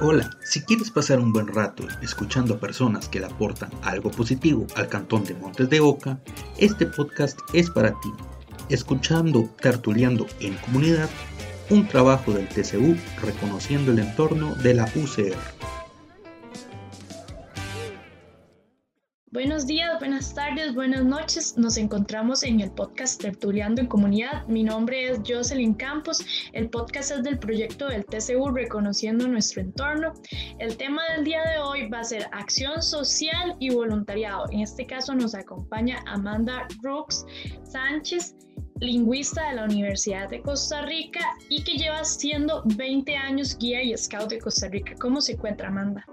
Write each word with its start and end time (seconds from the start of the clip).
Hola, 0.00 0.30
si 0.44 0.62
quieres 0.62 0.92
pasar 0.92 1.18
un 1.18 1.32
buen 1.32 1.48
rato 1.48 1.82
escuchando 2.02 2.54
a 2.54 2.60
personas 2.60 3.08
que 3.08 3.18
le 3.18 3.26
aportan 3.26 3.70
algo 3.82 4.12
positivo 4.12 4.64
al 4.76 4.86
cantón 4.88 5.24
de 5.24 5.34
Montes 5.34 5.68
de 5.70 5.80
Oca, 5.80 6.20
este 6.56 6.86
podcast 6.86 7.40
es 7.52 7.68
para 7.68 7.90
ti. 8.00 8.12
Escuchando 8.68 9.50
Tertuleando 9.60 10.28
en 10.38 10.54
Comunidad, 10.58 11.10
un 11.68 11.88
trabajo 11.88 12.30
del 12.32 12.46
TCU 12.46 12.96
reconociendo 13.20 13.90
el 13.90 13.98
entorno 13.98 14.54
de 14.54 14.74
la 14.74 14.84
UCR. 14.84 15.36
Buenos 19.32 19.66
días, 19.66 19.77
buenas 20.18 20.34
tardes, 20.34 20.74
buenas 20.74 21.04
noches. 21.04 21.56
Nos 21.56 21.76
encontramos 21.76 22.42
en 22.42 22.58
el 22.58 22.72
podcast 22.72 23.22
Tertuleando 23.22 23.80
en 23.80 23.86
Comunidad. 23.86 24.44
Mi 24.48 24.64
nombre 24.64 25.08
es 25.08 25.20
Jocelyn 25.24 25.74
Campos. 25.74 26.26
El 26.52 26.68
podcast 26.70 27.12
es 27.12 27.22
del 27.22 27.38
proyecto 27.38 27.86
del 27.86 28.04
TCU 28.04 28.50
Reconociendo 28.50 29.28
nuestro 29.28 29.62
entorno. 29.62 30.12
El 30.58 30.76
tema 30.76 31.02
del 31.14 31.24
día 31.24 31.40
de 31.44 31.60
hoy 31.60 31.88
va 31.88 32.00
a 32.00 32.04
ser 32.04 32.26
acción 32.32 32.82
social 32.82 33.54
y 33.60 33.72
voluntariado. 33.72 34.46
En 34.50 34.58
este 34.58 34.84
caso 34.84 35.14
nos 35.14 35.36
acompaña 35.36 36.02
Amanda 36.08 36.66
Brooks 36.82 37.24
Sánchez 37.62 38.34
lingüista 38.80 39.50
de 39.50 39.54
la 39.54 39.64
Universidad 39.66 40.28
de 40.30 40.42
Costa 40.42 40.82
Rica 40.82 41.20
y 41.48 41.62
que 41.62 41.76
lleva 41.76 42.02
siendo 42.02 42.64
20 42.76 43.14
años 43.14 43.56
guía 43.56 43.84
y 43.84 43.96
scout 43.96 44.30
de 44.30 44.40
Costa 44.40 44.66
Rica. 44.66 44.94
¿Cómo 45.00 45.20
se 45.20 45.34
encuentra 45.34 45.68
Amanda? 45.68 46.04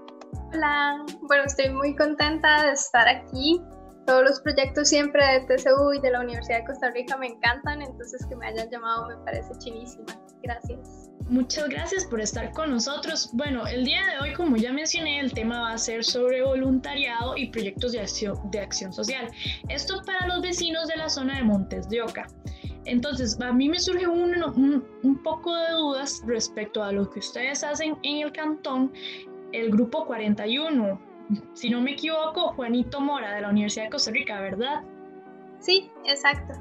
Hola, 0.52 1.04
bueno, 1.22 1.44
estoy 1.44 1.70
muy 1.70 1.96
contenta 1.96 2.66
de 2.66 2.72
estar 2.72 3.08
aquí. 3.08 3.60
Todos 4.06 4.22
los 4.22 4.40
proyectos 4.40 4.88
siempre 4.88 5.24
de 5.24 5.40
TCU 5.40 5.92
y 5.92 6.00
de 6.00 6.12
la 6.12 6.20
Universidad 6.20 6.58
de 6.60 6.64
Costa 6.66 6.90
Rica 6.92 7.16
me 7.16 7.26
encantan, 7.26 7.82
entonces 7.82 8.24
que 8.26 8.36
me 8.36 8.46
hayan 8.46 8.70
llamado 8.70 9.08
me 9.08 9.16
parece 9.24 9.52
chivísima. 9.58 10.06
Gracias. 10.42 11.10
Muchas 11.28 11.68
gracias 11.68 12.04
por 12.04 12.20
estar 12.20 12.52
con 12.52 12.70
nosotros. 12.70 13.30
Bueno, 13.32 13.66
el 13.66 13.84
día 13.84 14.06
de 14.06 14.20
hoy, 14.20 14.32
como 14.32 14.56
ya 14.56 14.72
mencioné, 14.72 15.18
el 15.18 15.32
tema 15.32 15.60
va 15.60 15.72
a 15.72 15.78
ser 15.78 16.04
sobre 16.04 16.40
voluntariado 16.42 17.36
y 17.36 17.50
proyectos 17.50 17.92
de 17.92 18.00
acción, 18.00 18.38
de 18.52 18.60
acción 18.60 18.92
social. 18.92 19.28
Esto 19.68 20.00
para 20.06 20.28
los 20.28 20.40
vecinos 20.40 20.86
de 20.86 20.96
la 20.96 21.08
zona 21.08 21.38
de 21.38 21.42
Montes 21.42 21.88
de 21.88 22.00
Oca. 22.00 22.28
Entonces, 22.84 23.36
a 23.40 23.52
mí 23.52 23.68
me 23.68 23.80
surge 23.80 24.06
un, 24.06 24.40
un, 24.40 24.86
un, 25.02 25.22
poco 25.24 25.56
de 25.56 25.72
dudas 25.72 26.22
respecto 26.26 26.84
a 26.84 26.92
lo 26.92 27.10
que 27.10 27.18
ustedes 27.18 27.64
hacen 27.64 27.98
en 28.04 28.24
el 28.24 28.30
cantón 28.30 28.92
el 29.52 29.70
grupo 29.70 30.06
41. 30.06 31.15
Si 31.54 31.70
no 31.70 31.80
me 31.80 31.92
equivoco, 31.92 32.52
Juanito 32.52 33.00
Mora 33.00 33.34
de 33.34 33.40
la 33.40 33.48
Universidad 33.48 33.84
de 33.86 33.90
Costa 33.90 34.10
Rica, 34.10 34.40
¿verdad? 34.40 34.82
Sí, 35.60 35.90
exacto. 36.04 36.54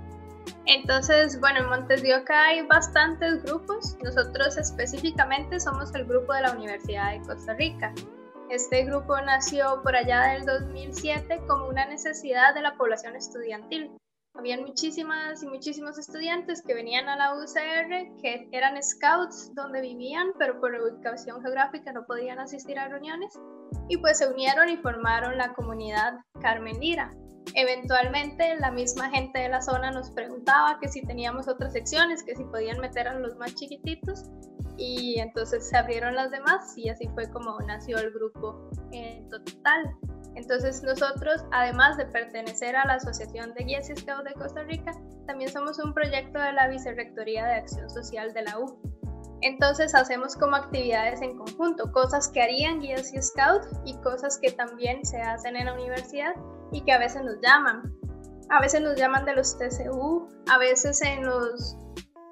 Entonces, 0.65 1.39
bueno, 1.39 1.59
en 1.59 1.69
Montes 1.69 2.01
de 2.01 2.15
Oca 2.15 2.47
hay 2.47 2.65
bastantes 2.65 3.43
grupos. 3.43 3.97
Nosotros 4.03 4.57
específicamente 4.57 5.59
somos 5.59 5.93
el 5.93 6.05
grupo 6.05 6.33
de 6.33 6.41
la 6.41 6.53
Universidad 6.53 7.11
de 7.11 7.21
Costa 7.21 7.53
Rica. 7.53 7.93
Este 8.49 8.83
grupo 8.85 9.19
nació 9.21 9.81
por 9.83 9.95
allá 9.95 10.33
del 10.33 10.45
2007 10.45 11.41
como 11.47 11.67
una 11.67 11.85
necesidad 11.85 12.53
de 12.53 12.61
la 12.61 12.75
población 12.75 13.15
estudiantil 13.15 13.91
habían 14.37 14.61
muchísimas 14.61 15.41
y 15.43 15.47
muchísimos 15.47 15.97
estudiantes 15.97 16.61
que 16.61 16.73
venían 16.73 17.07
a 17.07 17.15
la 17.15 17.35
UCR, 17.35 18.21
que 18.21 18.49
eran 18.51 18.81
scouts 18.83 19.53
donde 19.55 19.81
vivían, 19.81 20.33
pero 20.37 20.59
por 20.59 20.73
ubicación 20.73 21.41
geográfica 21.41 21.91
no 21.93 22.05
podían 22.05 22.39
asistir 22.39 22.77
a 22.77 22.87
reuniones, 22.87 23.39
y 23.87 23.97
pues 23.97 24.17
se 24.17 24.27
unieron 24.27 24.69
y 24.69 24.77
formaron 24.77 25.37
la 25.37 25.53
comunidad 25.53 26.15
Carmen 26.41 26.79
Lira. 26.79 27.11
Eventualmente 27.53 28.55
la 28.59 28.71
misma 28.71 29.09
gente 29.09 29.39
de 29.39 29.49
la 29.49 29.61
zona 29.61 29.91
nos 29.91 30.09
preguntaba 30.11 30.79
que 30.79 30.87
si 30.87 31.01
teníamos 31.03 31.47
otras 31.47 31.73
secciones, 31.73 32.23
que 32.23 32.35
si 32.35 32.43
podían 32.45 32.79
meter 32.79 33.07
a 33.07 33.19
los 33.19 33.37
más 33.37 33.53
chiquititos, 33.55 34.29
y 34.77 35.19
entonces 35.19 35.69
se 35.69 35.77
abrieron 35.77 36.15
las 36.15 36.31
demás 36.31 36.77
y 36.77 36.89
así 36.89 37.07
fue 37.13 37.29
como 37.29 37.57
nació 37.61 37.97
el 37.97 38.11
grupo 38.11 38.69
en 38.91 39.27
total. 39.29 39.95
Entonces 40.35 40.83
nosotros, 40.83 41.45
además 41.51 41.97
de 41.97 42.05
pertenecer 42.07 42.75
a 42.75 42.85
la 42.85 42.95
Asociación 42.95 43.53
de 43.53 43.63
Guías 43.63 43.89
y 43.89 43.95
Scouts 43.95 44.25
de 44.25 44.33
Costa 44.33 44.63
Rica, 44.63 44.91
también 45.27 45.49
somos 45.49 45.79
un 45.79 45.93
proyecto 45.93 46.39
de 46.39 46.51
la 46.51 46.67
Vicerrectoría 46.67 47.45
de 47.45 47.53
Acción 47.55 47.89
Social 47.89 48.33
de 48.33 48.43
la 48.43 48.59
U. 48.59 48.77
Entonces 49.45 49.93
hacemos 49.93 50.35
como 50.35 50.55
actividades 50.55 51.21
en 51.21 51.37
conjunto, 51.37 51.91
cosas 51.91 52.29
que 52.29 52.41
harían 52.41 52.79
guías 52.79 53.13
y 53.13 53.21
scouts 53.21 53.67
y 53.85 53.95
cosas 54.01 54.39
que 54.39 54.51
también 54.51 55.05
se 55.05 55.21
hacen 55.21 55.55
en 55.55 55.67
la 55.67 55.73
universidad 55.73 56.33
y 56.71 56.81
que 56.81 56.91
a 56.91 56.97
veces 56.97 57.23
nos 57.23 57.39
llaman. 57.41 57.95
A 58.49 58.59
veces 58.59 58.81
nos 58.81 58.95
llaman 58.95 59.23
de 59.23 59.35
los 59.35 59.55
TCU, 59.55 60.27
a 60.49 60.57
veces 60.57 60.99
en 61.03 61.23
los 61.27 61.77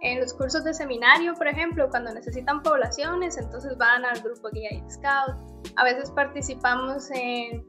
en 0.01 0.22
los 0.22 0.34
cursos 0.34 0.63
de 0.63 0.74
seminario, 0.74 1.35
por 1.35 1.47
ejemplo, 1.47 1.88
cuando 1.90 2.12
necesitan 2.12 2.63
poblaciones, 2.63 3.38
entonces 3.38 3.78
van 3.78 4.03
al 4.03 4.19
grupo 4.22 4.50
guía 4.50 4.74
y 4.74 4.84
scout. 4.90 5.38
A 5.75 5.84
veces 5.84 6.09
participamos 6.09 7.09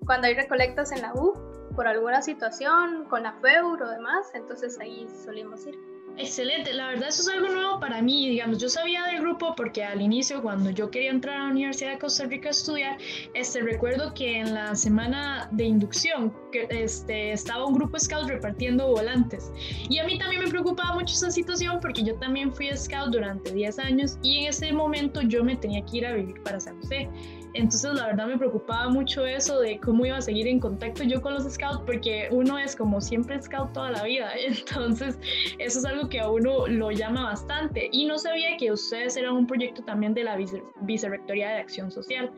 cuando 0.07 0.27
hay 0.27 0.35
recolectas 0.35 0.91
en 0.91 1.03
la 1.03 1.13
U 1.15 1.35
por 1.77 1.87
alguna 1.87 2.23
situación, 2.23 3.05
con 3.11 3.25
la 3.25 3.35
FEUR 3.43 3.83
o 3.83 3.91
demás, 3.91 4.27
entonces 4.33 4.81
ahí 4.81 5.07
solemos 5.23 5.67
ir. 5.67 5.94
Excelente, 6.17 6.73
la 6.73 6.87
verdad 6.89 7.09
eso 7.09 7.23
es 7.23 7.29
algo 7.29 7.49
nuevo 7.49 7.81
para 7.81 8.01
mí, 8.01 8.29
digamos, 8.29 8.59
yo 8.59 8.69
sabía 8.69 9.05
del 9.07 9.21
grupo 9.21 9.53
porque 9.57 9.83
al 9.83 10.01
inicio 10.01 10.41
cuando 10.43 10.71
yo 10.71 10.89
quería 10.89 11.11
entrar 11.11 11.41
a 11.41 11.45
la 11.47 11.51
Universidad 11.51 11.91
de 11.91 11.99
Costa 11.99 12.25
Rica 12.27 12.49
a 12.49 12.51
estudiar, 12.53 12.99
este, 13.35 13.61
recuerdo 13.63 14.15
que 14.15 14.39
en 14.39 14.55
la 14.55 14.77
semana 14.77 15.49
de 15.51 15.65
inducción 15.65 16.33
que, 16.53 16.69
este, 16.71 17.33
estaba 17.33 17.67
un 17.67 17.75
grupo 17.75 17.99
scout 17.99 18.29
repartiendo 18.29 18.87
volantes 18.87 19.51
y 19.89 19.99
a 19.99 20.05
mí 20.05 20.17
también 20.17 20.45
me 20.45 20.49
preocupaba 20.49 20.95
mucho 20.95 21.15
esa 21.15 21.33
situación 21.33 21.81
porque 21.81 22.05
yo 22.05 22.15
también 22.21 22.55
fui 22.55 22.71
scout 22.77 23.11
durante 23.11 23.53
10 23.53 23.79
años 23.81 24.17
y 24.23 24.43
en 24.45 24.51
ese 24.51 24.73
momento 24.73 25.21
yo 25.21 25.43
me 25.43 25.57
tenía 25.57 25.85
que 25.85 25.97
ir 25.97 26.07
a 26.07 26.13
vivir 26.13 26.41
para 26.45 26.61
San 26.61 26.81
José. 26.81 27.09
Entonces 27.55 27.95
la 27.95 28.07
verdad 28.07 28.27
me 28.27 28.37
preocupaba 28.37 28.89
mucho 28.89 29.25
eso 29.25 29.61
de 29.61 29.79
cómo 29.79 30.05
iba 30.05 30.17
a 30.17 30.21
seguir 30.21 30.49
en 30.49 30.59
contacto 30.59 31.05
yo 31.05 31.23
con 31.23 31.35
los 31.35 31.45
scouts 31.45 31.83
porque 31.87 32.29
uno 32.33 32.59
es 32.59 32.75
como 32.75 33.01
siempre 33.01 33.41
scout 33.41 33.73
toda 33.73 33.93
la 33.93 34.03
vida. 34.03 34.33
Entonces 34.47 35.19
eso 35.59 35.79
es 35.79 35.85
algo 35.85 36.09
que 36.09 36.21
a 36.21 36.29
uno 36.29 36.67
lo 36.67 36.91
llama 36.91 37.25
bastante. 37.25 37.89
Y 37.93 38.07
no 38.07 38.19
sabía 38.19 38.57
que 38.57 38.73
ustedes 38.73 39.17
eran 39.17 39.35
un 39.35 39.47
proyecto 39.47 39.83
también 39.85 40.15
de 40.15 40.25
la 40.25 40.37
Vicerrectoría 40.83 41.51
de 41.51 41.55
Acción 41.61 41.91
Social. 41.91 42.33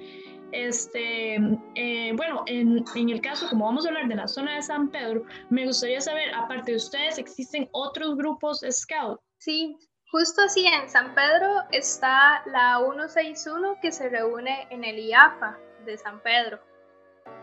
Este, 0.53 1.37
eh, 1.75 2.13
bueno, 2.17 2.45
en, 2.47 2.85
en, 2.95 3.11
el 3.11 3.21
caso, 3.21 3.49
como 3.49 3.65
vamos 3.65 3.85
a 3.85 3.89
hablar 3.89 4.07
de 4.09 4.15
la 4.15 4.29
zona 4.29 4.55
de 4.55 4.63
San 4.63 4.91
Pedro, 4.91 5.25
me 5.51 5.67
gustaría 5.67 6.01
saber, 6.01 6.33
aparte 6.35 6.73
de 6.73 6.77
ustedes, 6.77 7.19
¿existen 7.19 7.69
otros 7.73 8.17
grupos 8.17 8.65
scout? 8.71 9.21
Sí, 9.39 9.77
Justo 10.19 10.41
así 10.41 10.67
en 10.67 10.89
San 10.89 11.15
Pedro 11.15 11.65
está 11.73 12.43
la 12.47 12.79
161 12.79 13.77
que 13.83 13.93
se 13.93 14.09
reúne 14.09 14.67
en 14.71 14.83
el 14.83 14.99
IAFA 14.99 15.59
de 15.85 15.99
San 15.99 16.21
Pedro. 16.21 16.59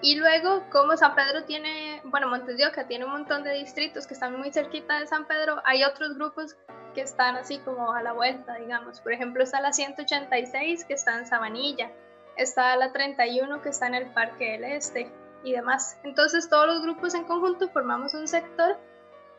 Y 0.02 0.16
luego, 0.16 0.68
como 0.72 0.98
San 0.98 1.14
Pedro 1.14 1.44
tiene, 1.44 2.02
bueno, 2.06 2.30
Montes 2.30 2.58
de 2.58 2.66
Oca 2.66 2.88
tiene 2.88 3.06
un 3.06 3.12
montón 3.12 3.44
de 3.44 3.54
distritos 3.54 4.08
que 4.08 4.16
están 4.16 4.36
muy 4.40 4.52
cerquita 4.52 5.00
de 5.00 5.06
San 5.06 5.28
Pedro, 5.28 5.62
hay 5.66 5.84
otros 5.84 6.16
grupos 6.16 6.58
que 6.96 7.02
están 7.02 7.36
así 7.36 7.60
como 7.60 7.94
a 7.94 8.02
la 8.02 8.14
vuelta, 8.14 8.56
digamos. 8.56 9.02
Por 9.02 9.14
ejemplo, 9.14 9.44
está 9.44 9.62
la 9.62 9.72
186 9.72 10.86
que 10.86 10.96
está 10.96 11.20
en 11.20 11.28
Sabanilla, 11.28 11.92
está 12.38 12.76
la 12.76 12.92
31 12.92 13.62
que 13.62 13.70
está 13.70 13.86
en 13.86 13.94
el 13.94 14.12
Parque 14.14 14.54
del 14.54 14.64
Este 14.64 15.12
y 15.44 15.52
demás. 15.52 16.00
Entonces, 16.04 16.50
todos 16.50 16.66
los 16.66 16.82
grupos 16.82 17.14
en 17.14 17.26
conjunto 17.26 17.70
formamos 17.70 18.16
un 18.16 18.28
sector 18.28 18.80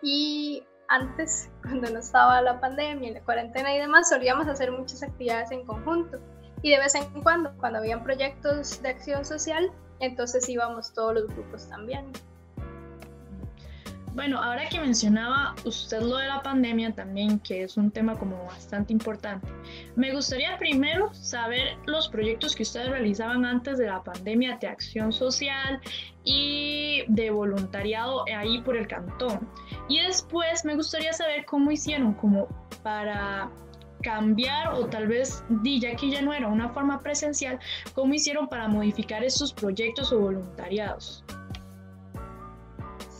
y 0.02 0.64
antes, 0.88 1.50
cuando 1.62 1.90
no 1.90 1.98
estaba 1.98 2.40
la 2.42 2.60
pandemia, 2.60 3.12
la 3.12 3.20
cuarentena 3.20 3.74
y 3.74 3.78
demás, 3.78 4.08
solíamos 4.08 4.48
hacer 4.48 4.72
muchas 4.72 5.02
actividades 5.02 5.50
en 5.50 5.64
conjunto. 5.64 6.18
Y 6.62 6.70
de 6.70 6.78
vez 6.78 6.94
en 6.94 7.04
cuando, 7.22 7.52
cuando 7.58 7.78
habían 7.78 8.04
proyectos 8.04 8.80
de 8.82 8.88
acción 8.88 9.24
social, 9.24 9.70
entonces 10.00 10.48
íbamos 10.48 10.92
todos 10.94 11.14
los 11.14 11.26
grupos 11.28 11.68
también. 11.68 12.06
Bueno, 14.14 14.40
ahora 14.40 14.68
que 14.68 14.78
mencionaba 14.78 15.56
usted 15.64 16.00
lo 16.00 16.16
de 16.18 16.28
la 16.28 16.40
pandemia 16.40 16.92
también, 16.92 17.40
que 17.40 17.64
es 17.64 17.76
un 17.76 17.90
tema 17.90 18.16
como 18.16 18.44
bastante 18.44 18.92
importante, 18.92 19.48
me 19.96 20.12
gustaría 20.14 20.56
primero 20.56 21.12
saber 21.12 21.76
los 21.86 22.08
proyectos 22.08 22.54
que 22.54 22.62
ustedes 22.62 22.90
realizaban 22.90 23.44
antes 23.44 23.76
de 23.76 23.86
la 23.86 24.04
pandemia 24.04 24.56
de 24.58 24.68
acción 24.68 25.12
social 25.12 25.80
y 26.22 27.02
de 27.08 27.30
voluntariado 27.30 28.24
ahí 28.36 28.60
por 28.60 28.76
el 28.76 28.86
cantón. 28.86 29.48
Y 29.88 30.00
después 30.00 30.64
me 30.64 30.76
gustaría 30.76 31.12
saber 31.12 31.44
cómo 31.44 31.72
hicieron 31.72 32.14
como 32.14 32.46
para 32.84 33.50
cambiar 34.00 34.74
o 34.74 34.86
tal 34.86 35.08
vez, 35.08 35.42
ya 35.64 35.96
que 35.96 36.10
ya 36.10 36.22
no 36.22 36.32
era 36.32 36.46
una 36.46 36.68
forma 36.68 37.00
presencial, 37.00 37.58
cómo 37.94 38.14
hicieron 38.14 38.48
para 38.48 38.68
modificar 38.68 39.24
estos 39.24 39.52
proyectos 39.52 40.12
o 40.12 40.20
voluntariados. 40.20 41.24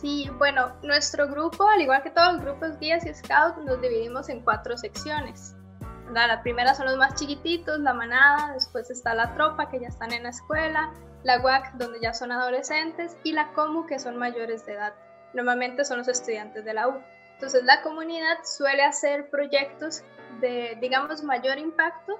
Sí, 0.05 0.29
bueno, 0.37 0.71
nuestro 0.83 1.27
grupo, 1.27 1.67
al 1.67 1.81
igual 1.81 2.03
que 2.03 2.11
todos 2.11 2.33
los 2.33 2.43
grupos 2.43 2.77
guías 2.77 3.03
y 3.07 3.11
scouts, 3.11 3.57
nos 3.65 3.81
dividimos 3.81 4.29
en 4.29 4.43
cuatro 4.43 4.77
secciones. 4.77 5.55
La 6.13 6.43
primera 6.43 6.75
son 6.75 6.85
los 6.85 6.97
más 6.97 7.15
chiquititos, 7.15 7.79
la 7.79 7.95
manada, 7.95 8.53
después 8.53 8.91
está 8.91 9.15
la 9.15 9.33
tropa, 9.33 9.67
que 9.67 9.79
ya 9.79 9.87
están 9.87 10.13
en 10.13 10.21
la 10.21 10.29
escuela, 10.29 10.93
la 11.23 11.39
WAC, 11.39 11.73
donde 11.77 11.99
ya 11.99 12.13
son 12.13 12.31
adolescentes, 12.31 13.17
y 13.23 13.31
la 13.31 13.51
COMU, 13.53 13.87
que 13.87 13.97
son 13.97 14.15
mayores 14.15 14.63
de 14.67 14.73
edad. 14.73 14.93
Normalmente 15.33 15.83
son 15.83 15.97
los 15.97 16.07
estudiantes 16.07 16.63
de 16.63 16.75
la 16.75 16.87
U. 16.87 17.01
Entonces 17.33 17.63
la 17.63 17.81
comunidad 17.81 18.37
suele 18.43 18.83
hacer 18.83 19.31
proyectos 19.31 20.03
de, 20.39 20.77
digamos, 20.81 21.23
mayor 21.23 21.57
impacto 21.57 22.13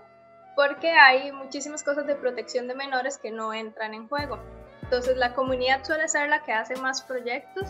porque 0.55 0.89
hay 0.89 1.31
muchísimas 1.31 1.83
cosas 1.83 2.07
de 2.07 2.15
protección 2.15 2.67
de 2.67 2.73
menores 2.73 3.19
que 3.19 3.29
no 3.29 3.53
entran 3.53 3.93
en 3.93 4.07
juego. 4.07 4.39
Entonces 4.85 5.17
la 5.17 5.33
comunidad 5.33 5.83
suele 5.83 6.07
ser 6.07 6.29
la 6.29 6.43
que 6.43 6.53
hace 6.53 6.75
más 6.75 7.01
proyectos. 7.01 7.69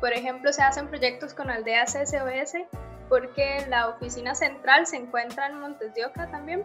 Por 0.00 0.12
ejemplo, 0.12 0.52
se 0.52 0.62
hacen 0.62 0.88
proyectos 0.88 1.34
con 1.34 1.50
aldeas 1.50 1.92
SOS 1.92 2.54
porque 3.08 3.66
la 3.68 3.88
oficina 3.88 4.34
central 4.34 4.86
se 4.86 4.96
encuentra 4.96 5.48
en 5.48 5.58
Montes 5.58 5.92
de 5.94 6.06
Oca 6.06 6.30
también. 6.30 6.64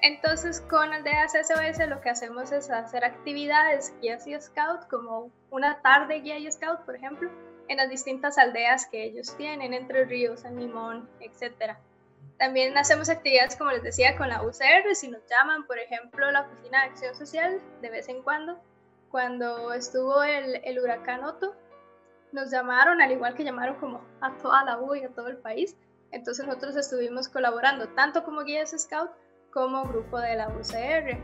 Entonces 0.00 0.62
con 0.62 0.90
aldeas 0.92 1.32
SOS 1.32 1.86
lo 1.86 2.00
que 2.00 2.08
hacemos 2.08 2.50
es 2.50 2.70
hacer 2.70 3.04
actividades 3.04 3.94
guías 4.00 4.26
y 4.26 4.40
scout, 4.40 4.88
como 4.88 5.30
una 5.50 5.82
tarde 5.82 6.20
guía 6.20 6.38
y 6.38 6.50
scout, 6.50 6.80
por 6.86 6.96
ejemplo, 6.96 7.30
en 7.68 7.76
las 7.76 7.90
distintas 7.90 8.38
aldeas 8.38 8.86
que 8.86 9.04
ellos 9.04 9.36
tienen, 9.36 9.74
Entre 9.74 10.06
Ríos, 10.06 10.40
San 10.40 10.56
Limón, 10.56 11.08
etc. 11.20 11.76
También 12.38 12.76
hacemos 12.78 13.10
actividades, 13.10 13.56
como 13.56 13.70
les 13.70 13.82
decía, 13.82 14.16
con 14.16 14.28
la 14.28 14.42
UCR, 14.42 14.94
si 14.94 15.08
nos 15.08 15.22
llaman, 15.28 15.66
por 15.66 15.78
ejemplo, 15.78 16.30
la 16.30 16.42
Oficina 16.42 16.82
de 16.82 16.90
Acción 16.90 17.14
Social, 17.14 17.60
de 17.82 17.90
vez 17.90 18.08
en 18.08 18.22
cuando. 18.22 18.58
Cuando 19.10 19.72
estuvo 19.72 20.22
el, 20.22 20.60
el 20.64 20.78
huracán 20.78 21.24
Otto, 21.24 21.54
nos 22.32 22.50
llamaron, 22.50 23.00
al 23.00 23.12
igual 23.12 23.34
que 23.34 23.44
llamaron 23.44 23.76
como 23.76 24.02
a 24.20 24.36
toda 24.38 24.64
la 24.64 24.78
U 24.78 24.94
y 24.94 25.04
a 25.04 25.10
todo 25.10 25.28
el 25.28 25.38
país. 25.38 25.76
Entonces 26.10 26.46
nosotros 26.46 26.76
estuvimos 26.76 27.28
colaborando 27.28 27.88
tanto 27.88 28.24
como 28.24 28.44
guías 28.44 28.74
scout 28.76 29.10
como 29.52 29.84
grupo 29.84 30.18
de 30.18 30.36
la 30.36 30.48
UCR. 30.48 31.18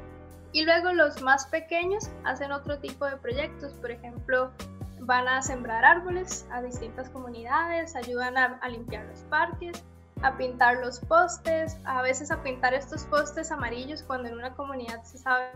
Y 0.52 0.64
luego 0.64 0.92
los 0.92 1.22
más 1.22 1.46
pequeños 1.46 2.10
hacen 2.24 2.52
otro 2.52 2.78
tipo 2.78 3.06
de 3.06 3.16
proyectos, 3.16 3.72
por 3.74 3.90
ejemplo, 3.90 4.52
van 5.00 5.26
a 5.26 5.42
sembrar 5.42 5.84
árboles 5.84 6.46
a 6.50 6.62
distintas 6.62 7.10
comunidades, 7.10 7.96
ayudan 7.96 8.36
a, 8.36 8.68
limpiar 8.68 9.04
los 9.06 9.20
parques, 9.24 9.82
a 10.22 10.36
pintar 10.36 10.78
los 10.78 11.00
postes, 11.00 11.78
a 11.84 12.02
veces 12.02 12.30
a 12.30 12.42
pintar 12.42 12.74
estos 12.74 13.04
postes 13.04 13.50
amarillos 13.50 14.02
cuando 14.02 14.28
en 14.28 14.34
una 14.34 14.54
comunidad 14.54 15.02
se 15.02 15.18
sabe 15.18 15.46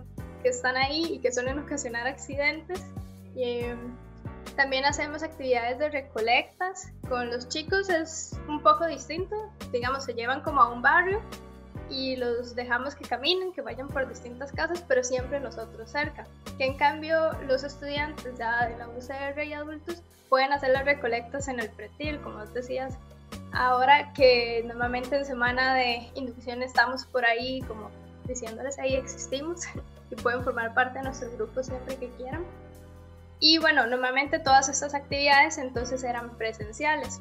que 0.42 0.48
están 0.50 0.76
ahí 0.76 1.04
y 1.14 1.18
que 1.18 1.32
suelen 1.32 1.58
ocasionar 1.58 2.06
accidentes. 2.06 2.82
Em, 3.36 3.78
también 4.56 4.84
hacemos 4.84 5.22
actividades 5.22 5.78
de 5.78 5.90
recolectas. 5.90 6.88
Con 7.08 7.30
los 7.30 7.48
chicos 7.48 7.88
es 7.88 8.38
un 8.48 8.62
poco 8.62 8.86
distinto, 8.86 9.36
digamos, 9.72 10.04
se 10.04 10.14
llevan 10.14 10.42
como 10.42 10.60
a 10.60 10.72
un 10.72 10.82
barrio 10.82 11.20
y 11.90 12.16
los 12.16 12.54
dejamos 12.54 12.94
que 12.94 13.04
caminen, 13.04 13.52
que 13.52 13.60
vayan 13.60 13.88
por 13.88 14.08
distintas 14.08 14.50
casas, 14.52 14.84
pero 14.88 15.04
siempre 15.04 15.40
nosotros 15.40 15.90
cerca. 15.90 16.26
Que 16.58 16.66
en 16.66 16.76
cambio 16.76 17.32
los 17.46 17.64
estudiantes 17.64 18.38
ya 18.38 18.66
de 18.66 18.76
la 18.78 18.88
UCR 18.88 19.44
y 19.44 19.52
adultos 19.52 20.02
pueden 20.28 20.52
hacer 20.52 20.70
las 20.70 20.84
recolectas 20.84 21.48
en 21.48 21.60
el 21.60 21.70
pretil, 21.70 22.20
como 22.20 22.44
decías. 22.46 22.94
Ahora 23.52 24.12
que 24.12 24.62
normalmente 24.66 25.16
en 25.16 25.24
semana 25.24 25.74
de 25.74 26.10
inducción 26.14 26.62
estamos 26.62 27.04
por 27.06 27.24
ahí 27.24 27.62
como 27.62 27.90
diciéndoles 28.26 28.78
ahí 28.78 28.94
existimos 28.94 29.62
y 30.10 30.16
pueden 30.16 30.42
formar 30.44 30.74
parte 30.74 30.98
de 30.98 31.04
nuestros 31.04 31.34
grupos 31.34 31.66
siempre 31.66 31.96
que 31.96 32.10
quieran. 32.10 32.44
Y 33.38 33.58
bueno, 33.58 33.86
normalmente 33.86 34.38
todas 34.38 34.68
estas 34.68 34.94
actividades 34.94 35.58
entonces 35.58 36.02
eran 36.04 36.36
presenciales. 36.38 37.20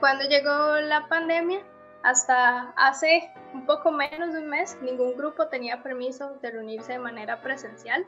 Cuando 0.00 0.24
llegó 0.24 0.76
la 0.80 1.08
pandemia, 1.08 1.60
hasta 2.02 2.70
hace 2.76 3.30
un 3.52 3.66
poco 3.66 3.90
menos 3.90 4.32
de 4.32 4.40
un 4.40 4.48
mes, 4.48 4.76
ningún 4.82 5.16
grupo 5.16 5.48
tenía 5.48 5.82
permiso 5.82 6.34
de 6.42 6.50
reunirse 6.50 6.92
de 6.92 6.98
manera 6.98 7.40
presencial. 7.40 8.04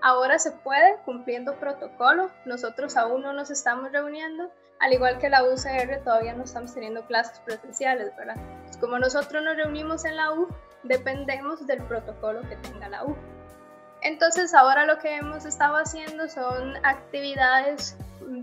Ahora 0.00 0.38
se 0.38 0.52
puede, 0.52 0.96
cumpliendo 1.04 1.56
protocolo. 1.56 2.30
Nosotros 2.44 2.96
aún 2.96 3.22
no 3.22 3.32
nos 3.32 3.50
estamos 3.50 3.92
reuniendo, 3.92 4.50
al 4.78 4.92
igual 4.92 5.18
que 5.18 5.28
la 5.28 5.42
UCR 5.42 6.02
todavía 6.04 6.34
no 6.34 6.44
estamos 6.44 6.72
teniendo 6.72 7.04
clases 7.06 7.40
presenciales, 7.40 8.14
¿verdad? 8.16 8.36
Como 8.76 8.98
nosotros 8.98 9.42
nos 9.42 9.56
reunimos 9.56 10.04
en 10.04 10.16
la 10.16 10.32
U, 10.32 10.48
dependemos 10.82 11.66
del 11.66 11.82
protocolo 11.84 12.42
que 12.42 12.56
tenga 12.56 12.88
la 12.88 13.04
U. 13.04 13.16
Entonces 14.02 14.54
ahora 14.54 14.86
lo 14.86 14.98
que 14.98 15.16
hemos 15.16 15.44
estado 15.44 15.76
haciendo 15.76 16.28
son 16.28 16.74
actividades 16.84 17.96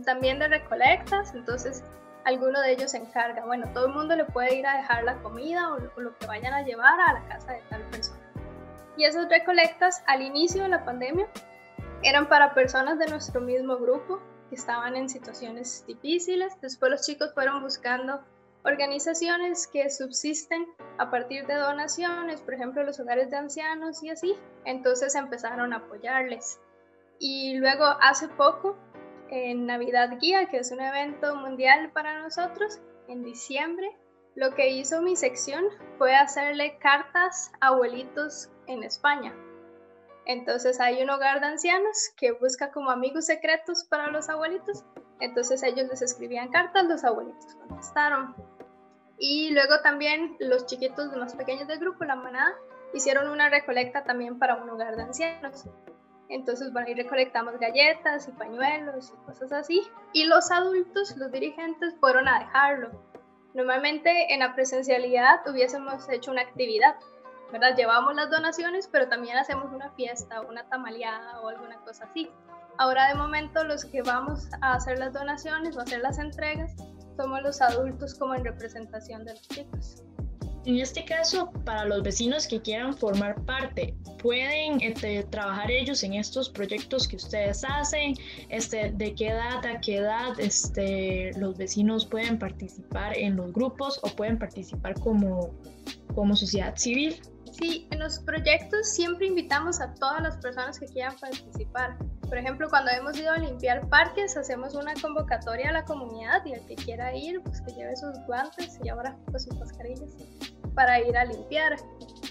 también 0.04 0.40
de 0.40 0.48
recolectas, 0.48 1.34
entonces 1.34 1.84
alguno 2.26 2.60
de 2.62 2.74
ellos 2.74 2.92
se 2.92 2.98
encarga. 2.98 3.46
Bueno, 3.46 3.70
todo 3.74 3.88
el 3.88 3.94
mundo 3.94 4.16
le 4.16 4.26
puede 4.26 4.56
ir 4.56 4.68
a 4.68 4.78
dejar 4.78 5.04
la 5.04 5.16
comida 5.22 5.72
o 5.72 5.80
lo, 6.00 6.18
que 6.18 6.28
vayan 6.28 6.54
a 6.54 6.64
llevar 6.64 7.00
a 7.00 7.14
la 7.14 7.28
casa 7.28 7.54
de 7.54 7.62
tal 7.70 7.82
persona. 7.84 8.20
Y 8.98 9.06
esas 9.06 9.30
recolectas 9.30 10.04
al 10.08 10.22
inicio 10.22 10.64
de 10.64 10.70
la 10.70 10.84
pandemia 10.84 11.28
eran 12.02 12.28
para 12.28 12.54
personas 12.54 12.98
de 13.00 13.08
nuestro 13.08 13.42
mismo 13.42 13.78
grupo 13.78 14.20
que 14.50 14.56
estaban 14.56 14.96
en 14.96 15.10
situaciones 15.10 15.86
difíciles. 15.88 16.60
Después 16.62 16.92
los 16.92 17.06
chicos 17.06 17.34
fueron 17.34 17.62
buscando 17.62 18.22
organizaciones 18.66 19.68
que 19.68 19.90
subsisten 19.90 20.66
a 20.98 21.12
partir 21.12 21.46
de 21.46 21.56
donaciones, 21.56 22.42
por 22.42 22.56
ejemplo 22.56 22.84
los 22.84 23.00
hogares 23.00 23.30
de 23.30 23.38
ancianos 23.38 24.04
y 24.04 24.10
así. 24.10 24.36
Entonces 24.66 25.16
empezaron 25.16 25.74
a 25.74 25.78
apoyarles. 25.78 26.60
Y 27.20 27.58
luego 27.58 27.86
hace 28.02 28.28
poco 28.28 28.76
en 29.30 29.66
Navidad 29.66 30.18
Guía, 30.20 30.48
que 30.50 30.58
es 30.58 30.72
un 30.72 30.82
evento 30.82 31.36
mundial 31.36 31.92
para 31.92 32.22
nosotros, 32.22 32.80
en 33.08 33.24
diciembre, 33.24 33.88
lo 34.36 34.54
que 34.56 34.70
hizo 34.70 35.02
mi 35.02 35.16
sección 35.16 35.64
fue 35.98 36.16
hacerle 36.16 36.78
cartas 36.80 37.52
a 37.62 37.68
abuelitos 37.68 38.50
en 38.68 38.84
España. 38.84 39.34
Entonces 40.26 40.80
hay 40.80 41.04
un 41.04 41.10
hogar 41.12 41.40
de 41.40 41.46
ancianos 41.46 42.10
que 42.18 42.32
busca 42.32 42.72
como 42.72 42.90
amigos 42.90 43.28
secretos 43.28 43.86
para 43.86 44.08
los 44.08 44.28
abuelitos. 44.28 44.84
Entonces 45.20 45.62
ellos 45.64 45.88
les 45.88 46.02
escribían 46.02 46.50
cartas, 46.50 46.86
los 46.86 47.04
abuelitos 47.04 47.56
contestaron. 47.56 48.36
Y 49.18 49.52
luego 49.52 49.80
también 49.82 50.36
los 50.40 50.66
chiquitos 50.66 51.16
más 51.16 51.36
pequeños 51.36 51.68
del 51.68 51.80
grupo, 51.80 52.04
la 52.04 52.16
manada, 52.16 52.54
hicieron 52.94 53.30
una 53.30 53.50
recolecta 53.50 54.04
también 54.04 54.40
para 54.40 54.56
un 54.56 54.70
hogar 54.70 54.96
de 54.96 55.04
ancianos. 55.04 55.66
Entonces, 56.28 56.74
bueno, 56.74 56.88
ahí 56.88 56.96
recolectamos 56.96 57.60
galletas 57.60 58.28
y 58.28 58.32
pañuelos 58.32 59.14
y 59.14 59.26
cosas 59.26 59.52
así. 59.52 59.84
Y 60.12 60.26
los 60.26 60.52
adultos, 60.52 61.16
los 61.18 61.32
dirigentes, 61.32 61.96
fueron 62.00 62.28
a 62.28 62.40
dejarlo. 62.40 62.92
Normalmente 63.54 64.34
en 64.34 64.40
la 64.40 64.54
presencialidad 64.54 65.48
hubiésemos 65.48 66.10
hecho 66.10 66.32
una 66.32 66.42
actividad, 66.42 66.96
¿verdad? 67.52 67.76
Llevamos 67.78 68.14
las 68.16 68.30
donaciones, 68.30 68.90
pero 68.92 69.08
también 69.08 69.38
hacemos 69.38 69.72
una 69.72 69.92
fiesta, 69.92 70.42
una 70.42 70.68
tamaleada 70.68 71.40
o 71.42 71.48
alguna 71.48 71.78
cosa 71.86 72.06
así. 72.06 72.30
Ahora 72.78 73.08
de 73.08 73.16
momento 73.16 73.64
los 73.64 73.86
que 73.86 74.02
vamos 74.02 74.50
a 74.62 74.74
hacer 74.74 75.00
las 75.00 75.14
donaciones 75.14 75.78
o 75.78 75.82
hacer 75.82 76.02
las 76.02 76.20
entregas 76.20 76.76
somos 77.16 77.42
los 77.42 77.62
adultos 77.62 78.16
como 78.16 78.36
en 78.36 78.44
representación 78.44 79.26
de 79.26 79.34
los 79.34 79.42
chicos. 79.48 80.04
En 80.66 80.80
este 80.80 81.06
caso, 81.06 81.52
para 81.64 81.86
los 81.86 82.02
vecinos 82.02 82.48
que 82.48 82.60
quieran 82.60 82.98
formar 82.98 83.40
parte, 83.46 83.96
¿pueden 84.22 84.82
este, 84.82 85.22
trabajar 85.26 85.70
ellos 85.70 86.02
en 86.04 86.16
estos 86.16 86.50
proyectos 86.50 87.08
que 87.08 87.18
ustedes 87.18 87.64
hacen? 87.64 88.16
Este, 88.50 88.92
¿De 88.92 89.14
qué 89.14 89.28
edad 89.28 89.64
a 89.64 89.80
qué 89.80 89.98
edad 89.98 90.40
este, 90.40 91.32
los 91.38 91.56
vecinos 91.56 92.08
pueden 92.08 92.40
participar 92.40 93.16
en 93.16 93.36
los 93.36 93.54
grupos 93.54 94.00
o 94.02 94.08
pueden 94.08 94.40
participar 94.40 95.00
como, 95.02 95.52
como 96.16 96.36
sociedad 96.36 96.76
civil? 96.76 97.16
Sí, 97.52 97.88
en 97.92 98.00
los 98.00 98.18
proyectos 98.20 98.90
siempre 98.90 99.28
invitamos 99.28 99.80
a 99.80 99.94
todas 99.94 100.24
las 100.24 100.38
personas 100.38 100.80
que 100.80 100.88
quieran 100.88 101.16
participar. 101.18 101.96
Por 102.28 102.38
ejemplo, 102.38 102.68
cuando 102.70 102.92
hemos 102.92 103.18
ido 103.18 103.32
a 103.32 103.38
limpiar 103.38 103.88
parques, 103.90 104.36
hacemos 104.36 104.74
una 104.76 104.94
convocatoria 105.02 105.70
a 105.70 105.74
la 105.74 105.86
comunidad 105.86 106.44
y 106.46 106.54
el 106.54 106.66
que 106.66 106.76
quiera 106.76 107.16
ir, 107.16 107.42
pues 107.42 107.62
que 107.62 107.74
lleve 107.74 107.96
sus 107.96 108.18
guantes 108.26 108.80
y 108.84 108.90
ahora 108.90 109.16
pues 109.32 109.44
sus 109.44 109.58
mascarillas 109.60 110.12
para 110.74 111.00
ir 111.00 111.16
a 111.18 111.26
limpiar. 111.26 111.76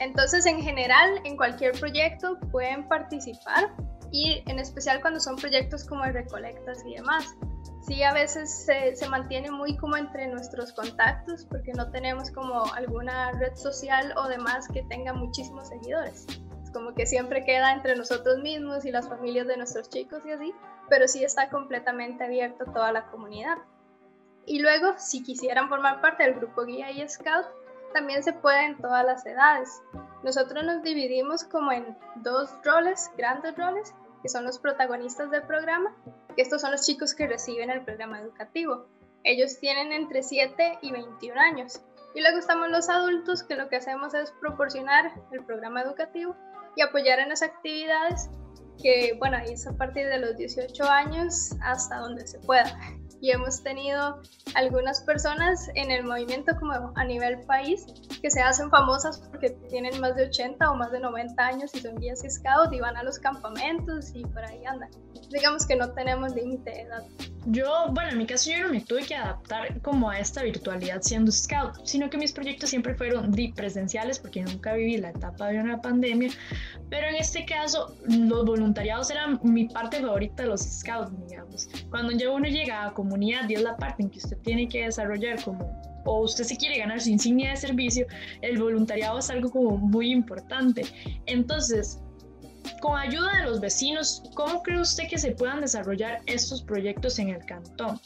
Entonces, 0.00 0.46
en 0.46 0.60
general, 0.60 1.20
en 1.24 1.36
cualquier 1.36 1.72
proyecto 1.78 2.38
pueden 2.50 2.88
participar 2.88 3.72
y 4.10 4.42
en 4.46 4.58
especial 4.58 5.00
cuando 5.00 5.18
son 5.20 5.36
proyectos 5.36 5.84
como 5.84 6.04
recolectas 6.04 6.84
y 6.86 6.94
demás. 6.94 7.34
Sí, 7.86 8.02
a 8.02 8.14
veces 8.14 8.64
se, 8.64 8.96
se, 8.96 9.08
mantiene 9.08 9.50
muy 9.50 9.76
como 9.76 9.96
entre 9.96 10.26
nuestros 10.28 10.72
contactos 10.72 11.44
porque 11.50 11.72
no 11.72 11.90
tenemos 11.90 12.30
como 12.30 12.64
alguna 12.72 13.32
red 13.32 13.54
social 13.56 14.14
o 14.16 14.26
demás 14.28 14.66
que 14.68 14.82
tenga 14.84 15.12
muchísimos 15.12 15.68
seguidores. 15.68 16.26
Como 16.74 16.92
que 16.92 17.06
siempre 17.06 17.44
queda 17.44 17.72
entre 17.72 17.94
nosotros 17.94 18.38
mismos 18.38 18.84
y 18.84 18.90
las 18.90 19.08
familias 19.08 19.46
de 19.46 19.56
nuestros 19.56 19.88
chicos 19.88 20.26
y 20.26 20.32
así, 20.32 20.52
pero 20.90 21.06
sí 21.06 21.22
está 21.22 21.48
completamente 21.48 22.24
abierto 22.24 22.64
a 22.64 22.72
toda 22.72 22.90
la 22.90 23.06
comunidad. 23.06 23.58
Y 24.44 24.58
luego, 24.58 24.94
si 24.98 25.22
quisieran 25.22 25.68
formar 25.68 26.00
parte 26.00 26.24
del 26.24 26.34
grupo 26.34 26.64
guía 26.64 26.90
y 26.90 27.08
scout, 27.08 27.46
también 27.92 28.24
se 28.24 28.32
puede 28.32 28.66
en 28.66 28.76
todas 28.78 29.06
las 29.06 29.24
edades. 29.24 29.80
Nosotros 30.24 30.64
nos 30.64 30.82
dividimos 30.82 31.44
como 31.44 31.70
en 31.70 31.96
dos 32.16 32.50
roles, 32.64 33.08
grandes 33.16 33.56
roles, 33.56 33.94
que 34.20 34.28
son 34.28 34.44
los 34.44 34.58
protagonistas 34.58 35.30
del 35.30 35.44
programa, 35.44 35.94
que 36.34 36.42
estos 36.42 36.60
son 36.60 36.72
los 36.72 36.84
chicos 36.84 37.14
que 37.14 37.28
reciben 37.28 37.70
el 37.70 37.84
programa 37.84 38.18
educativo. 38.18 38.88
Ellos 39.22 39.60
tienen 39.60 39.92
entre 39.92 40.24
7 40.24 40.80
y 40.82 40.90
21 40.90 41.40
años. 41.40 41.80
Y 42.16 42.20
luego 42.20 42.38
estamos 42.38 42.68
los 42.68 42.88
adultos, 42.88 43.44
que 43.44 43.54
lo 43.54 43.68
que 43.68 43.76
hacemos 43.76 44.12
es 44.14 44.32
proporcionar 44.40 45.12
el 45.30 45.44
programa 45.44 45.82
educativo 45.82 46.34
y 46.76 46.82
apoyar 46.82 47.18
en 47.20 47.28
las 47.28 47.42
actividades 47.42 48.30
que, 48.82 49.16
bueno, 49.18 49.36
es 49.38 49.66
a 49.66 49.76
partir 49.76 50.06
de 50.08 50.18
los 50.18 50.36
18 50.36 50.84
años 50.84 51.50
hasta 51.62 51.98
donde 51.98 52.26
se 52.26 52.38
pueda. 52.40 52.76
Y 53.20 53.30
hemos 53.30 53.62
tenido 53.62 54.20
algunas 54.54 55.02
personas 55.02 55.68
en 55.74 55.90
el 55.90 56.04
movimiento 56.04 56.52
como 56.58 56.92
a 56.94 57.04
nivel 57.04 57.40
país 57.46 57.84
que 58.20 58.30
se 58.30 58.40
hacen 58.40 58.70
famosas 58.70 59.18
porque 59.30 59.50
tienen 59.68 60.00
más 60.00 60.14
de 60.16 60.26
80 60.26 60.70
o 60.70 60.76
más 60.76 60.92
de 60.92 61.00
90 61.00 61.44
años 61.44 61.74
y 61.74 61.80
son 61.80 61.96
guías 61.96 62.22
y 62.24 62.28
y 62.72 62.80
van 62.80 62.96
a 62.96 63.02
los 63.02 63.18
campamentos 63.18 64.12
y 64.14 64.22
por 64.24 64.44
ahí 64.44 64.64
andan. 64.64 64.90
Digamos 65.30 65.66
que 65.66 65.76
no 65.76 65.92
tenemos 65.92 66.34
límite 66.34 66.70
de 66.70 66.80
edad. 66.82 67.04
Yo, 67.46 67.88
bueno, 67.92 68.10
en 68.10 68.18
mi 68.18 68.26
caso 68.26 68.50
yo 68.50 68.62
no 68.62 68.70
me 68.70 68.80
tuve 68.80 69.04
que 69.04 69.14
adaptar 69.14 69.80
como 69.82 70.08
a 70.08 70.18
esta 70.18 70.42
virtualidad 70.42 71.02
siendo 71.02 71.30
scout, 71.30 71.84
sino 71.84 72.08
que 72.08 72.16
mis 72.16 72.32
proyectos 72.32 72.70
siempre 72.70 72.94
fueron 72.94 73.32
presenciales 73.54 74.18
porque 74.18 74.42
nunca 74.42 74.72
viví 74.74 74.96
la 74.96 75.10
etapa 75.10 75.48
de 75.48 75.60
una 75.60 75.80
pandemia, 75.82 76.30
pero 76.94 77.08
en 77.08 77.16
este 77.16 77.44
caso 77.44 77.96
los 78.06 78.44
voluntariados 78.44 79.10
eran 79.10 79.40
mi 79.42 79.66
parte 79.66 80.00
favorita 80.00 80.44
de 80.44 80.50
los 80.50 80.60
scouts, 80.60 81.10
digamos. 81.28 81.68
Cuando 81.90 82.12
ya 82.12 82.30
uno 82.30 82.46
llega 82.46 82.86
a 82.86 82.94
comunidad 82.94 83.48
y 83.48 83.54
es 83.54 83.62
la 83.62 83.76
parte 83.76 84.04
en 84.04 84.10
que 84.10 84.18
usted 84.18 84.38
tiene 84.42 84.68
que 84.68 84.84
desarrollar 84.84 85.42
como 85.42 85.82
o 86.04 86.22
usted 86.22 86.44
se 86.44 86.56
quiere 86.56 86.78
ganar 86.78 87.00
su 87.00 87.10
insignia 87.10 87.50
de 87.50 87.56
servicio, 87.56 88.06
el 88.42 88.58
voluntariado 88.58 89.18
es 89.18 89.28
algo 89.28 89.50
como 89.50 89.76
muy 89.76 90.12
importante. 90.12 90.82
Entonces, 91.26 91.98
con 92.80 92.98
ayuda 92.98 93.38
de 93.38 93.44
los 93.44 93.60
vecinos, 93.60 94.22
¿cómo 94.34 94.62
cree 94.62 94.80
usted 94.80 95.08
que 95.08 95.18
se 95.18 95.32
puedan 95.32 95.60
desarrollar 95.60 96.20
estos 96.26 96.62
proyectos 96.62 97.18
en 97.18 97.30
el 97.30 97.44
cantón? 97.44 98.00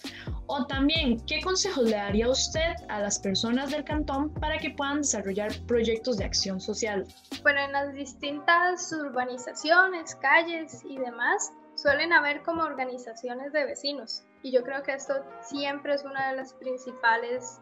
O 0.46 0.66
también, 0.66 1.24
¿qué 1.26 1.40
consejos 1.40 1.84
le 1.84 1.96
daría 1.96 2.28
usted 2.28 2.74
a 2.88 3.00
las 3.00 3.18
personas 3.18 3.70
del 3.70 3.84
cantón 3.84 4.32
para 4.34 4.58
que 4.58 4.70
puedan 4.70 4.98
desarrollar 4.98 5.52
proyectos 5.66 6.16
de 6.18 6.24
acción 6.24 6.60
social? 6.60 7.06
Bueno, 7.42 7.60
en 7.60 7.72
las 7.72 7.92
distintas 7.92 8.92
urbanizaciones, 8.92 10.14
calles 10.16 10.82
y 10.84 10.98
demás, 10.98 11.52
suelen 11.74 12.12
haber 12.12 12.42
como 12.42 12.62
organizaciones 12.62 13.52
de 13.52 13.64
vecinos. 13.64 14.24
Y 14.42 14.52
yo 14.52 14.62
creo 14.62 14.82
que 14.82 14.92
esto 14.92 15.14
siempre 15.42 15.94
es 15.94 16.04
una 16.04 16.30
de 16.30 16.36
las 16.36 16.54
principales 16.54 17.60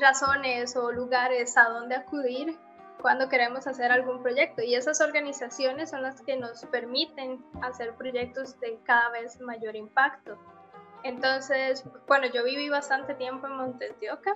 razones 0.00 0.76
o 0.76 0.90
lugares 0.92 1.56
a 1.56 1.68
donde 1.68 1.94
acudir 1.94 2.56
cuando 3.00 3.28
queremos 3.28 3.66
hacer 3.66 3.90
algún 3.90 4.22
proyecto 4.22 4.62
y 4.62 4.74
esas 4.74 5.00
organizaciones 5.00 5.90
son 5.90 6.02
las 6.02 6.20
que 6.22 6.36
nos 6.36 6.64
permiten 6.66 7.44
hacer 7.62 7.94
proyectos 7.96 8.58
de 8.60 8.78
cada 8.84 9.10
vez 9.10 9.40
mayor 9.40 9.76
impacto. 9.76 10.38
Entonces, 11.02 11.84
bueno, 12.06 12.26
yo 12.26 12.44
viví 12.44 12.68
bastante 12.68 13.14
tiempo 13.14 13.46
en 13.46 13.56
Montes 13.56 13.98
de 14.00 14.12
Oca 14.12 14.34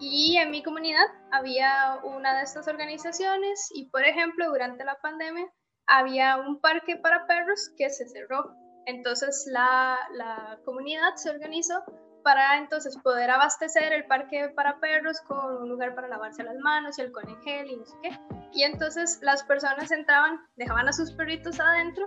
y 0.00 0.36
en 0.36 0.50
mi 0.50 0.62
comunidad 0.62 1.06
había 1.30 2.00
una 2.02 2.36
de 2.36 2.42
estas 2.44 2.68
organizaciones 2.68 3.68
y, 3.74 3.88
por 3.90 4.04
ejemplo, 4.04 4.48
durante 4.48 4.84
la 4.84 4.96
pandemia 4.96 5.46
había 5.86 6.36
un 6.36 6.60
parque 6.60 6.96
para 6.96 7.26
perros 7.26 7.72
que 7.76 7.90
se 7.90 8.08
cerró. 8.08 8.54
Entonces 8.86 9.46
la, 9.50 9.98
la 10.12 10.58
comunidad 10.64 11.14
se 11.16 11.30
organizó 11.30 11.84
para 12.28 12.58
entonces 12.58 12.94
poder 12.98 13.30
abastecer 13.30 13.90
el 13.90 14.04
parque 14.04 14.50
para 14.54 14.78
perros 14.80 15.18
con 15.22 15.62
un 15.62 15.68
lugar 15.70 15.94
para 15.94 16.08
lavarse 16.08 16.44
las 16.44 16.56
manos 16.58 16.98
y 16.98 17.00
el 17.00 17.10
gel 17.42 17.70
y 17.70 17.76
no 17.78 17.86
sé 17.86 17.96
qué. 18.02 18.10
Y 18.52 18.64
entonces 18.64 19.18
las 19.22 19.42
personas 19.44 19.90
entraban, 19.90 20.38
dejaban 20.56 20.86
a 20.86 20.92
sus 20.92 21.10
perritos 21.12 21.58
adentro, 21.58 22.06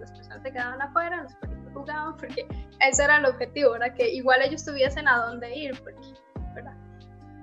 las 0.00 0.10
personas 0.10 0.42
se 0.42 0.50
quedaban 0.50 0.82
afuera, 0.82 1.22
los 1.22 1.36
perritos 1.36 1.72
jugaban, 1.74 2.16
porque 2.18 2.44
ese 2.80 3.04
era 3.04 3.18
el 3.18 3.26
objetivo, 3.26 3.70
¿verdad? 3.70 3.94
Que 3.94 4.10
igual 4.10 4.42
ellos 4.42 4.64
tuviesen 4.64 5.06
a 5.06 5.26
dónde 5.26 5.54
ir, 5.54 5.80
porque. 5.80 6.08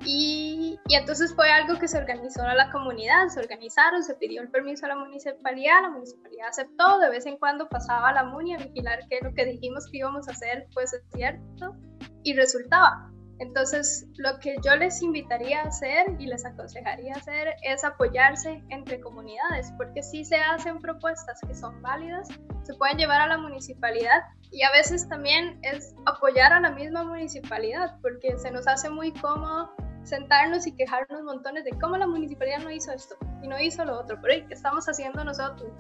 Y, 0.05 0.79
entonces 0.89 1.33
fue 1.35 1.49
algo 1.51 1.77
que 1.79 1.87
se 1.87 1.97
organizó 1.97 2.43
a 2.43 2.55
la 2.55 2.71
comunidad, 2.71 3.27
se 3.27 3.39
organizaron, 3.39 4.03
se 4.03 4.15
pidió 4.15 4.41
el 4.41 4.49
permiso 4.49 4.85
a 4.85 4.89
la 4.89 4.95
municipalidad, 4.95 5.81
la 5.81 5.89
municipalidad 5.89 6.47
aceptó, 6.47 6.99
de 6.99 7.09
vez 7.09 7.25
en 7.25 7.37
cuando 7.37 7.67
pasaba 7.67 8.13
la 8.13 8.23
MUNI 8.23 8.55
a 8.55 8.57
vigilar 8.57 8.99
que 9.09 9.19
lo 9.21 9.33
que 9.33 9.45
dijimos 9.45 9.85
que 9.91 9.97
íbamos 9.97 10.27
a 10.27 10.31
hacer 10.31 10.67
pues 10.73 10.93
es 10.93 11.03
cierto 11.13 11.75
y 12.23 12.33
resultaba. 12.33 13.11
Entonces, 13.39 14.05
lo 14.17 14.37
que 14.39 14.57
yo 14.65 14.75
les 14.75 15.01
invitaría 15.01 15.61
a 15.61 15.67
hacer 15.67 16.07
y 16.19 16.27
les 16.27 16.45
aconsejaría 16.45 17.13
hacer 17.13 17.55
es 17.63 17.85
apoyarse 17.85 18.61
entre 18.67 18.99
comunidades, 18.99 19.71
porque 19.77 20.03
si 20.03 20.25
se 20.25 20.35
hacen 20.35 20.79
propuestas 20.79 21.39
que 21.47 21.55
son 21.55 21.81
válidas, 21.81 22.27
se 22.63 22.73
pueden 22.73 22.97
llevar 22.97 23.21
a 23.21 23.27
la 23.27 23.37
municipalidad 23.37 24.23
y 24.51 24.63
a 24.63 24.71
veces 24.71 25.07
también 25.07 25.57
es 25.61 25.95
apoyar 26.05 26.51
a 26.51 26.59
la 26.59 26.71
misma 26.71 27.05
municipalidad, 27.05 27.95
porque 28.01 28.37
se 28.37 28.51
nos 28.51 28.67
hace 28.67 28.89
muy 28.89 29.13
cómodo 29.13 29.73
sentarnos 30.09 30.65
y 30.65 30.75
quejarnos 30.75 31.21
montones 31.21 31.63
de 31.63 31.71
cómo 31.79 31.95
la 31.95 32.07
municipalidad 32.07 32.59
no 32.59 32.71
hizo 32.71 32.91
esto 32.91 33.15
y 33.43 33.47
no 33.47 33.59
hizo 33.59 33.85
lo 33.85 33.99
otro, 33.99 34.17
pero 34.21 34.47
¿qué 34.47 34.53
estamos 34.53 34.85
haciendo 34.89 35.23
nosotros? 35.23 35.71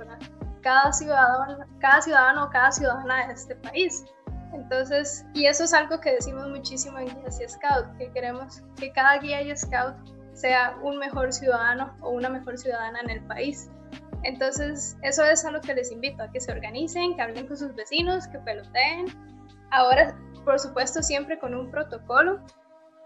Cada 0.61 0.93
ciudadano, 0.93 1.65
cada 1.79 2.01
ciudadano 2.01 2.45
o 2.45 2.49
cada 2.49 2.71
ciudadana 2.71 3.27
de 3.27 3.33
este 3.33 3.55
país. 3.55 4.05
Entonces, 4.53 5.25
y 5.33 5.45
eso 5.45 5.63
es 5.63 5.73
algo 5.73 5.99
que 5.99 6.13
decimos 6.13 6.47
muchísimo 6.47 6.99
en 6.99 7.07
Guías 7.07 7.39
y 7.41 7.47
Scout, 7.47 7.97
que 7.97 8.11
queremos 8.11 8.61
que 8.77 8.91
cada 8.91 9.17
guía 9.17 9.41
y 9.41 9.55
Scout 9.55 9.95
sea 10.33 10.77
un 10.81 10.97
mejor 10.97 11.33
ciudadano 11.33 11.95
o 12.01 12.11
una 12.11 12.29
mejor 12.29 12.57
ciudadana 12.57 12.99
en 13.01 13.09
el 13.09 13.23
país. 13.25 13.69
Entonces, 14.23 14.97
eso 15.01 15.23
es 15.23 15.45
a 15.45 15.51
lo 15.51 15.61
que 15.61 15.73
les 15.73 15.91
invito, 15.91 16.23
a 16.23 16.31
que 16.31 16.39
se 16.39 16.51
organicen, 16.51 17.15
que 17.15 17.21
hablen 17.21 17.47
con 17.47 17.57
sus 17.57 17.73
vecinos, 17.73 18.27
que 18.27 18.39
peloteen. 18.39 19.07
Ahora, 19.71 20.15
por 20.43 20.59
supuesto, 20.59 21.01
siempre 21.01 21.39
con 21.39 21.55
un 21.55 21.71
protocolo, 21.71 22.39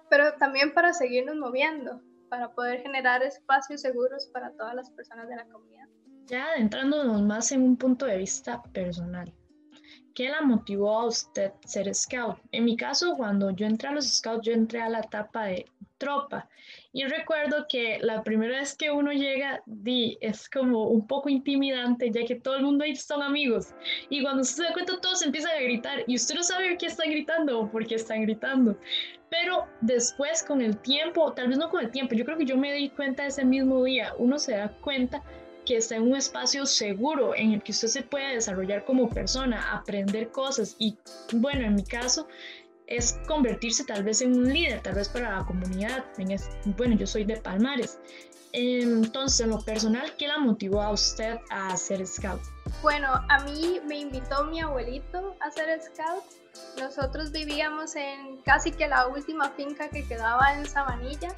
pero 0.10 0.34
también 0.34 0.74
para 0.74 0.94
seguirnos 0.94 1.36
moviendo, 1.36 2.02
para 2.30 2.52
poder 2.52 2.82
generar 2.82 3.24
espacios 3.24 3.82
seguros 3.82 4.28
para 4.34 4.52
todas 4.52 4.76
las 4.76 4.90
personas 4.92 5.28
de 5.28 5.36
la 5.36 5.46
comunidad. 5.46 5.88
Ya 6.26 6.46
adentrándonos 6.52 7.22
más 7.22 7.52
en 7.52 7.62
un 7.62 7.78
punto 7.78 8.06
de 8.06 8.18
vista 8.18 8.62
personal, 8.74 9.34
¿Qué 10.14 10.30
la 10.30 10.44
motivó 10.44 11.00
a 11.00 11.08
usted 11.08 11.54
ser 11.66 11.94
scout? 11.96 12.38
En 12.52 12.66
mi 12.66 12.78
caso, 12.78 13.16
cuando 13.18 13.50
yo 13.50 13.66
entré 13.66 13.90
a 13.90 13.94
los 13.94 14.06
scouts, 14.06 14.46
yo 14.46 14.54
entré 14.54 14.80
a 14.80 14.90
la 14.90 15.00
etapa 15.00 15.46
de 15.46 15.66
tropa. 16.04 16.50
Y 16.92 17.06
recuerdo 17.06 17.66
que 17.68 17.98
la 18.02 18.24
primera 18.24 18.60
vez 18.60 18.76
que 18.76 18.92
uno 18.92 19.12
llega, 19.12 19.64
di, 19.66 20.18
es 20.22 20.50
como 20.50 20.88
un 20.88 21.08
poco 21.08 21.30
intimidante, 21.30 22.12
ya 22.12 22.26
que 22.26 22.36
todo 22.36 22.56
el 22.56 22.64
mundo 22.64 22.84
ahí 22.84 22.96
son 22.96 23.24
amigos. 23.24 23.74
Y 24.10 24.22
cuando 24.22 24.44
se 24.44 24.64
da 24.64 24.74
cuenta, 24.74 25.00
todos 25.00 25.24
empiezan 25.24 25.52
a 25.58 25.62
gritar. 25.62 26.04
Y 26.08 26.16
usted 26.16 26.36
no 26.36 26.44
sabe 26.44 26.78
qué 26.78 26.88
están 26.88 27.10
gritando 27.10 27.62
o 27.62 27.72
por 27.72 27.88
qué 27.88 27.96
están 27.96 28.22
gritando. 28.22 28.78
Pero 29.30 29.66
después, 29.82 30.44
con 30.44 30.62
el 30.62 30.78
tiempo, 30.78 31.34
tal 31.34 31.48
vez 31.48 31.58
no 31.58 31.70
con 31.70 31.84
el 31.84 31.90
tiempo, 31.90 32.14
yo 32.14 32.26
creo 32.26 32.38
que 32.38 32.46
yo 32.46 32.58
me 32.58 32.74
di 32.74 32.90
cuenta 32.90 33.26
ese 33.26 33.44
mismo 33.44 33.84
día, 33.84 34.14
uno 34.20 34.38
se 34.38 34.52
da 34.52 34.70
cuenta 34.82 35.24
que 35.66 35.78
está 35.78 35.96
en 35.96 36.04
un 36.04 36.16
espacio 36.16 36.66
seguro 36.66 37.34
en 37.36 37.54
el 37.54 37.64
que 37.64 37.72
usted 37.72 37.88
se 37.88 38.04
puede 38.04 38.36
desarrollar 38.36 38.84
como 38.86 39.10
persona, 39.10 39.74
aprender 39.74 40.30
cosas 40.30 40.76
y 40.78 40.96
bueno, 41.34 41.66
en 41.66 41.76
mi 41.76 41.84
caso 41.84 42.28
es 42.88 43.20
convertirse 43.28 43.84
tal 43.86 44.04
vez 44.04 44.22
en 44.22 44.36
un 44.36 44.54
líder, 44.54 44.82
tal 44.82 44.96
vez 44.96 45.10
para 45.10 45.38
la 45.38 45.46
comunidad. 45.46 46.06
bueno, 46.78 46.96
yo 46.96 47.08
soy 47.08 47.24
de 47.24 47.38
Palmares. 47.38 48.00
Entonces, 48.52 49.40
en 49.40 49.50
lo 49.50 49.62
personal, 49.62 50.16
¿qué 50.18 50.28
la 50.28 50.38
motivó 50.38 50.82
a 50.82 50.92
usted 50.92 51.40
a 51.50 51.76
ser 51.76 52.06
scout? 52.06 52.42
Bueno, 52.84 53.08
a 53.30 53.44
mí 53.46 53.80
me 53.88 53.98
invitó 54.00 54.46
mi 54.46 54.62
abuelito 54.62 55.36
a 55.40 55.50
ser 55.50 55.82
scout. 55.82 56.24
Nosotros 56.80 57.32
vivíamos 57.32 57.96
en 57.96 58.38
casi 58.44 58.72
que 58.72 58.88
la 58.88 59.08
última 59.08 59.50
finca 59.52 59.90
que 59.90 60.06
quedaba 60.08 60.54
en 60.54 60.68
Sabanilla 60.68 61.34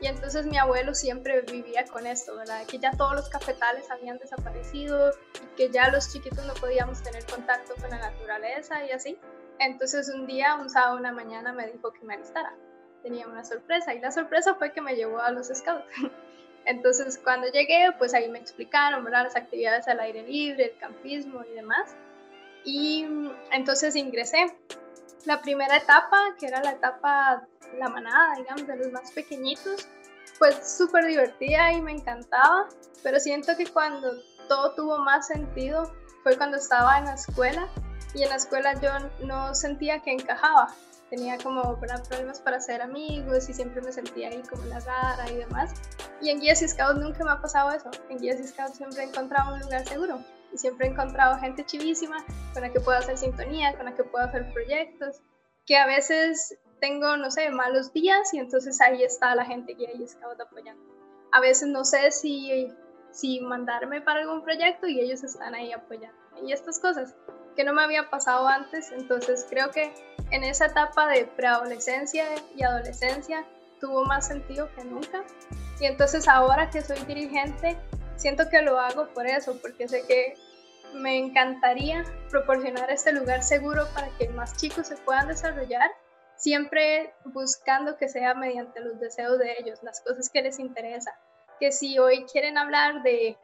y 0.00 0.06
entonces 0.06 0.46
mi 0.46 0.56
abuelo 0.56 0.94
siempre 0.94 1.42
vivía 1.42 1.84
con 1.84 2.06
esto, 2.06 2.34
¿verdad? 2.36 2.64
Que 2.66 2.78
ya 2.78 2.90
todos 2.92 3.14
los 3.14 3.28
cafetales 3.28 3.90
habían 3.90 4.18
desaparecido 4.18 5.10
y 5.42 5.56
que 5.56 5.70
ya 5.70 5.90
los 5.90 6.10
chiquitos 6.10 6.44
no 6.46 6.54
podíamos 6.54 7.02
tener 7.02 7.24
contacto 7.26 7.74
con 7.74 7.90
la 7.90 7.98
naturaleza 7.98 8.84
y 8.86 8.92
así. 8.92 9.18
Entonces 9.60 10.08
un 10.08 10.26
día, 10.26 10.54
un 10.54 10.70
sábado, 10.70 10.96
una 10.96 11.12
mañana 11.12 11.52
me 11.52 11.70
dijo 11.70 11.92
que 11.92 12.02
me 12.04 12.14
alistara. 12.14 12.54
Tenía 13.02 13.28
una 13.28 13.44
sorpresa 13.44 13.94
y 13.94 14.00
la 14.00 14.10
sorpresa 14.10 14.54
fue 14.54 14.72
que 14.72 14.80
me 14.80 14.96
llevó 14.96 15.20
a 15.20 15.30
los 15.30 15.48
scouts. 15.48 15.84
Entonces 16.64 17.18
cuando 17.22 17.46
llegué, 17.48 17.90
pues 17.98 18.14
ahí 18.14 18.30
me 18.30 18.38
explicaron, 18.38 19.04
¿verdad? 19.04 19.24
Las 19.24 19.36
actividades 19.36 19.86
al 19.86 20.00
aire 20.00 20.22
libre, 20.22 20.64
el 20.72 20.78
campismo 20.78 21.44
y 21.44 21.54
demás. 21.54 21.94
Y 22.64 23.06
entonces 23.52 23.96
ingresé. 23.96 24.46
La 25.26 25.42
primera 25.42 25.76
etapa, 25.76 26.34
que 26.38 26.46
era 26.46 26.62
la 26.62 26.72
etapa 26.72 27.46
la 27.78 27.88
manada, 27.90 28.36
digamos, 28.36 28.66
de 28.66 28.76
los 28.76 28.90
más 28.90 29.12
pequeñitos, 29.12 29.86
pues 30.38 30.76
súper 30.78 31.04
divertida 31.04 31.72
y 31.72 31.82
me 31.82 31.92
encantaba, 31.92 32.66
pero 33.02 33.20
siento 33.20 33.54
que 33.58 33.66
cuando 33.66 34.10
todo 34.48 34.74
tuvo 34.74 34.98
más 34.98 35.26
sentido 35.26 35.92
fue 36.22 36.38
cuando 36.38 36.56
estaba 36.56 36.98
en 36.98 37.04
la 37.04 37.14
escuela 37.14 37.68
y 38.14 38.22
en 38.22 38.28
la 38.28 38.36
escuela 38.36 38.74
yo 38.80 38.90
no 39.24 39.54
sentía 39.54 40.00
que 40.00 40.12
encajaba. 40.12 40.74
Tenía 41.10 41.38
como 41.38 41.76
problemas 42.08 42.40
para 42.40 42.60
ser 42.60 42.82
amigos 42.82 43.48
y 43.48 43.52
siempre 43.54 43.82
me 43.82 43.90
sentía 43.90 44.28
ahí 44.28 44.42
como 44.48 44.64
la 44.66 44.78
rara 44.78 45.28
y 45.30 45.36
demás. 45.36 45.72
Y 46.20 46.30
en 46.30 46.40
Guías 46.40 46.62
y 46.62 46.68
Scouts 46.68 47.00
nunca 47.00 47.24
me 47.24 47.32
ha 47.32 47.40
pasado 47.40 47.72
eso. 47.72 47.90
En 48.08 48.18
Guías 48.18 48.38
y 48.38 48.46
Scouts 48.46 48.76
siempre 48.76 49.02
he 49.02 49.06
encontrado 49.06 49.54
un 49.54 49.60
lugar 49.60 49.86
seguro 49.86 50.20
y 50.52 50.58
siempre 50.58 50.86
he 50.86 50.90
encontrado 50.90 51.38
gente 51.38 51.64
chivísima 51.64 52.24
con 52.52 52.62
la 52.62 52.70
que 52.70 52.80
puedo 52.80 52.98
hacer 52.98 53.18
sintonía, 53.18 53.76
con 53.76 53.86
la 53.86 53.94
que 53.94 54.04
puedo 54.04 54.24
hacer 54.24 54.52
proyectos, 54.52 55.20
que 55.66 55.76
a 55.76 55.86
veces 55.86 56.56
tengo, 56.80 57.16
no 57.16 57.30
sé, 57.30 57.50
malos 57.50 57.92
días 57.92 58.32
y 58.32 58.38
entonces 58.38 58.80
ahí 58.80 59.02
está 59.02 59.34
la 59.34 59.44
gente 59.44 59.76
que 59.76 59.88
ahí 59.88 60.06
Scout 60.06 60.40
apoyando. 60.40 60.82
A 61.32 61.40
veces 61.40 61.68
no 61.68 61.84
sé 61.84 62.10
si, 62.12 62.68
si 63.10 63.40
mandarme 63.40 64.00
para 64.00 64.20
algún 64.20 64.42
proyecto 64.42 64.86
y 64.86 65.00
ellos 65.00 65.22
están 65.22 65.54
ahí 65.54 65.72
apoyando. 65.72 66.18
Y 66.42 66.52
estas 66.52 66.78
cosas 66.78 67.14
que 67.60 67.64
no 67.64 67.74
me 67.74 67.84
había 67.84 68.08
pasado 68.08 68.48
antes, 68.48 68.90
entonces 68.90 69.46
creo 69.50 69.70
que 69.70 69.92
en 70.30 70.44
esa 70.44 70.64
etapa 70.64 71.06
de 71.08 71.26
preadolescencia 71.26 72.24
y 72.56 72.62
adolescencia 72.62 73.44
tuvo 73.78 74.06
más 74.06 74.28
sentido 74.28 74.74
que 74.74 74.82
nunca. 74.82 75.22
Y 75.78 75.84
entonces 75.84 76.26
ahora 76.26 76.70
que 76.70 76.80
soy 76.80 76.98
dirigente, 77.00 77.76
siento 78.16 78.48
que 78.48 78.62
lo 78.62 78.80
hago 78.80 79.08
por 79.12 79.26
eso, 79.26 79.58
porque 79.60 79.88
sé 79.88 80.06
que 80.06 80.36
me 80.94 81.18
encantaría 81.18 82.02
proporcionar 82.30 82.90
este 82.90 83.12
lugar 83.12 83.42
seguro 83.42 83.86
para 83.92 84.08
que 84.16 84.30
más 84.30 84.56
chicos 84.56 84.86
se 84.86 84.96
puedan 84.96 85.28
desarrollar, 85.28 85.90
siempre 86.36 87.12
buscando 87.26 87.98
que 87.98 88.08
sea 88.08 88.32
mediante 88.32 88.80
los 88.80 88.98
deseos 88.98 89.38
de 89.38 89.56
ellos, 89.58 89.82
las 89.82 90.00
cosas 90.00 90.30
que 90.30 90.40
les 90.40 90.58
interesan. 90.58 91.12
Que 91.58 91.72
si 91.72 91.98
hoy 91.98 92.24
quieren 92.24 92.56
hablar 92.56 93.02
de 93.02 93.36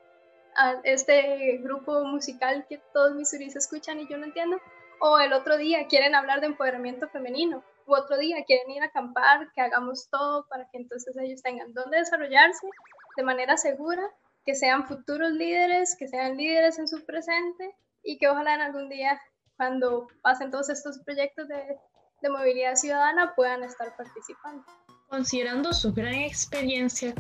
este 0.85 1.59
grupo 1.59 2.05
musical 2.05 2.67
que 2.69 2.81
todos 2.93 3.15
mis 3.15 3.31
turistas 3.31 3.65
escuchan 3.65 4.01
y 4.01 4.09
yo 4.09 4.17
no 4.19 4.25
entiendo, 4.25 4.59
o 5.01 5.19
el 5.19 5.33
otro 5.33 5.57
día 5.57 5.87
quieren 5.89 6.15
hablar 6.15 6.41
de 6.41 6.47
empoderamiento 6.47 7.09
femenino, 7.09 7.63
u 7.87 7.95
otro 7.95 8.17
día 8.19 8.45
quieren 8.47 8.71
ir 8.71 8.83
a 8.83 8.87
acampar, 8.87 9.51
que 9.55 9.61
hagamos 9.61 10.09
todo 10.11 10.47
para 10.49 10.69
que 10.71 10.79
entonces 10.79 11.15
ellos 11.17 11.43
tengan 11.43 11.73
donde 11.73 11.99
desarrollarse 11.99 12.67
de 13.17 13.23
manera 13.23 13.57
segura, 13.57 14.03
que 14.45 14.55
sean 14.55 14.87
futuros 14.87 15.33
líderes, 15.33 15.97
que 15.99 16.09
sean 16.09 16.37
líderes 16.37 16.79
en 16.79 16.89
su 16.89 17.05
presente 17.05 17.75
y 18.03 18.19
que 18.19 18.29
ojalá 18.29 18.55
en 18.55 18.61
algún 18.61 18.89
día 18.89 19.21
cuando 19.57 20.07
pasen 20.23 20.51
todos 20.51 20.69
estos 20.69 20.99
proyectos 21.05 21.49
de, 21.49 21.79
de 22.23 22.31
movilidad 22.31 22.75
ciudadana 22.77 23.35
puedan 23.35 23.63
estar 23.65 23.97
participando. 23.97 24.65
Considerando 25.09 25.73
su 25.73 25.93
gran 25.93 26.15
experiencia 26.15 27.15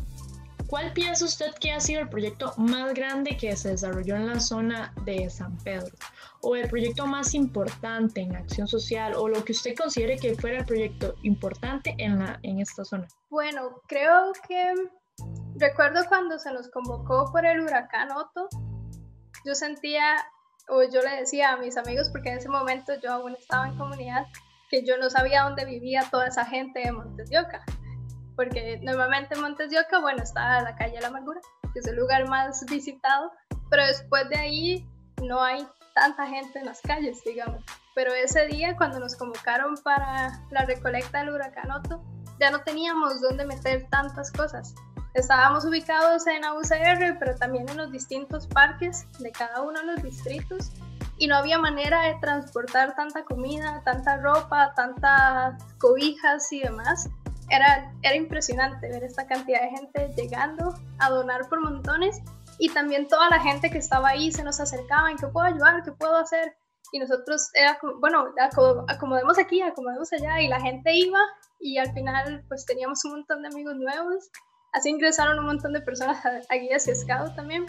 ¿Cuál 0.68 0.92
piensa 0.92 1.25
usted 1.25 1.54
que 1.61 1.70
ha 1.70 1.78
sido 1.78 2.00
el 2.00 2.08
proyecto 2.08 2.52
más 2.56 2.92
grande 2.92 3.37
que 3.37 3.56
se 3.56 3.70
desarrolló 3.70 4.16
en 4.16 4.26
la 4.26 4.40
zona 4.40 4.92
de 5.04 5.30
San 5.30 5.56
Pedro? 5.58 5.94
¿O 6.40 6.56
el 6.56 6.68
proyecto 6.68 7.06
más 7.06 7.35
importante 7.35 8.20
en 8.20 8.35
acción 8.35 8.66
social? 8.66 9.14
¿O 9.14 9.28
lo 9.28 9.44
que 9.44 9.52
usted 9.52 9.76
considere 9.76 10.16
que 10.16 10.35
fuera 10.35 10.58
el 10.58 10.64
proyecto 10.64 11.14
importante 11.23 11.94
en, 11.99 12.18
la, 12.18 12.40
en 12.42 12.61
esta 12.61 12.85
zona? 12.85 13.06
Bueno, 13.30 13.80
creo 13.87 14.32
que 14.49 14.75
recuerdo 15.54 16.04
cuando 16.08 16.38
se 16.38 16.52
nos 16.52 16.68
convocó 16.68 17.30
por 17.30 17.46
el 17.46 17.61
huracán 17.61 18.11
Otto, 18.11 18.49
yo 19.44 19.54
sentía, 19.54 20.16
o 20.68 20.82
yo 20.82 21.00
le 21.00 21.20
decía 21.20 21.52
a 21.52 21.56
mis 21.58 21.76
amigos, 21.76 22.11
porque 22.11 22.30
en 22.30 22.38
ese 22.38 22.49
momento 22.49 22.92
yo 23.00 23.12
aún 23.12 23.35
estaba 23.35 23.68
en 23.68 23.78
comunidad, 23.78 24.26
que 24.68 24.85
yo 24.85 24.99
no 24.99 25.11
sabía 25.11 25.44
dónde 25.44 25.64
vivía 25.64 26.08
toda 26.11 26.26
esa 26.26 26.44
gente 26.44 26.80
de 26.80 26.90
Montes 26.90 27.30
de 27.30 27.38
Oca 27.38 27.64
porque 28.37 28.78
normalmente 28.83 29.35
en 29.35 29.40
Montes 29.40 29.71
de 29.71 29.81
Oca, 29.81 30.00
bueno, 30.00 30.23
está 30.23 30.61
la 30.62 30.76
calle 30.76 31.00
La 31.00 31.09
Amargura, 31.09 31.40
que 31.73 31.81
es 31.81 31.87
el 31.87 31.97
lugar 31.97 32.28
más 32.28 32.64
visitado, 32.66 33.33
pero 33.71 33.85
después 33.87 34.28
de 34.28 34.37
ahí 34.37 34.88
no 35.23 35.43
hay 35.43 35.66
tanta 35.95 36.26
gente 36.26 36.59
en 36.59 36.66
las 36.66 36.81
calles, 36.83 37.25
digamos. 37.25 37.64
Pero 37.95 38.12
ese 38.12 38.47
día, 38.47 38.76
cuando 38.76 39.00
nos 39.00 39.16
convocaron 39.16 39.75
para 39.83 40.43
la 40.50 40.66
recolecta 40.66 41.21
del 41.21 41.31
huracán 41.31 41.71
Otto, 41.71 42.02
ya 42.38 42.50
no 42.50 42.61
teníamos 42.61 43.23
dónde 43.23 43.47
meter 43.47 43.88
tantas 43.88 44.31
cosas. 44.31 44.75
Estábamos 45.14 45.64
ubicados 45.64 46.26
en 46.26 46.45
AUCR, 46.45 47.19
pero 47.19 47.35
también 47.37 47.66
en 47.71 47.78
los 47.78 47.90
distintos 47.90 48.47
parques 48.47 49.07
de 49.19 49.33
cada 49.33 49.62
uno 49.62 49.81
de 49.81 49.87
los 49.87 50.02
distritos 50.02 50.71
y 51.16 51.26
no 51.26 51.37
había 51.37 51.59
manera 51.59 52.02
de 52.02 52.16
transportar 52.21 52.95
tanta 52.95 53.25
comida, 53.25 53.81
tanta 53.83 54.19
ropa, 54.19 54.75
tantas 54.76 55.55
cobijas 55.78 56.52
y 56.52 56.61
demás 56.61 57.09
era, 57.49 57.93
era 58.03 58.17
impresionante 58.17 58.88
ver 58.88 59.05
esta 59.05 59.26
cantidad 59.26 59.61
de 59.62 59.71
gente 59.71 60.12
llegando 60.17 60.75
a 60.99 61.11
donar 61.11 61.49
por 61.49 61.61
montones 61.61 62.21
y 62.59 62.71
también 62.71 63.09
toda 63.09 63.29
la 63.29 63.41
gente 63.41 63.71
que 63.71 63.79
estaba 63.79 64.09
ahí 64.09 64.33
se 64.33 64.43
nos 64.43 64.61
acercaba 64.61 65.11
en 65.11 65.17
qué 65.17 65.26
puedo 65.26 65.47
ayudar, 65.47 65.83
qué 65.85 65.93
puedo 65.93 66.17
hacer. 66.17 66.57
Y 66.93 66.99
nosotros 66.99 67.50
era 67.55 67.79
como, 67.79 67.99
bueno, 67.99 68.26
acomodemos 68.88 69.38
aquí, 69.38 69.61
acomodemos 69.61 70.12
allá 70.12 70.41
y 70.41 70.49
la 70.49 70.61
gente 70.61 70.95
iba 70.95 71.19
y 71.61 71.79
al 71.79 71.93
final 71.93 72.45
pues 72.49 72.65
teníamos 72.65 73.05
un 73.05 73.12
montón 73.12 73.43
de 73.43 73.49
amigos 73.49 73.76
nuevos. 73.76 74.31
Así 74.73 74.91
ingresaron 74.91 75.38
un 75.38 75.47
montón 75.47 75.73
de 75.73 75.81
personas 75.81 76.25
a, 76.25 76.41
a 76.49 76.57
guías 76.57 76.87
y 76.88 76.95
scout 76.95 77.35
también. 77.35 77.67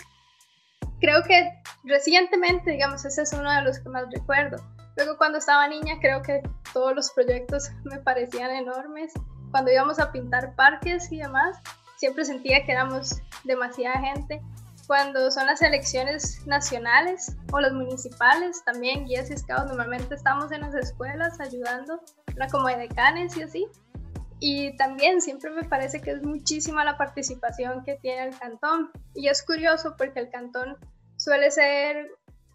Creo 0.99 1.23
que 1.23 1.51
recientemente, 1.83 2.71
digamos, 2.71 3.05
ese 3.05 3.23
es 3.23 3.33
uno 3.33 3.51
de 3.51 3.61
los 3.61 3.79
que 3.79 3.89
más 3.89 4.05
recuerdo. 4.11 4.57
Luego 4.95 5.17
cuando 5.17 5.37
estaba 5.37 5.67
niña 5.67 5.95
creo 5.99 6.21
que 6.21 6.41
todos 6.73 6.95
los 6.95 7.11
proyectos 7.11 7.69
me 7.83 7.99
parecían 7.99 8.51
enormes 8.51 9.13
cuando 9.51 9.71
íbamos 9.71 9.99
a 9.99 10.11
pintar 10.11 10.55
parques 10.55 11.11
y 11.11 11.17
demás, 11.19 11.59
siempre 11.97 12.25
sentía 12.25 12.65
que 12.65 12.71
éramos 12.71 13.21
demasiada 13.43 13.99
gente. 13.99 14.41
Cuando 14.87 15.29
son 15.31 15.47
las 15.47 15.61
elecciones 15.61 16.45
nacionales 16.47 17.35
o 17.51 17.59
las 17.59 17.73
municipales, 17.73 18.63
también 18.63 19.05
guías 19.05 19.29
y 19.29 19.37
scouts, 19.37 19.65
normalmente 19.65 20.15
estamos 20.15 20.51
en 20.51 20.61
las 20.61 20.73
escuelas 20.75 21.39
ayudando, 21.41 21.99
como 22.51 22.67
de 22.69 22.77
decanes 22.77 23.35
y 23.35 23.43
así. 23.43 23.67
Y 24.39 24.77
también 24.77 25.19
siempre 25.19 25.49
me 25.49 25.63
parece 25.63 25.99
que 25.99 26.11
es 26.11 26.23
muchísima 26.23 26.85
la 26.85 26.97
participación 26.97 27.83
que 27.83 27.95
tiene 27.95 28.27
el 28.27 28.37
cantón. 28.37 28.91
Y 29.13 29.27
es 29.27 29.43
curioso 29.43 29.95
porque 29.97 30.19
el 30.19 30.29
cantón 30.29 30.77
suele 31.17 31.51
ser 31.51 32.07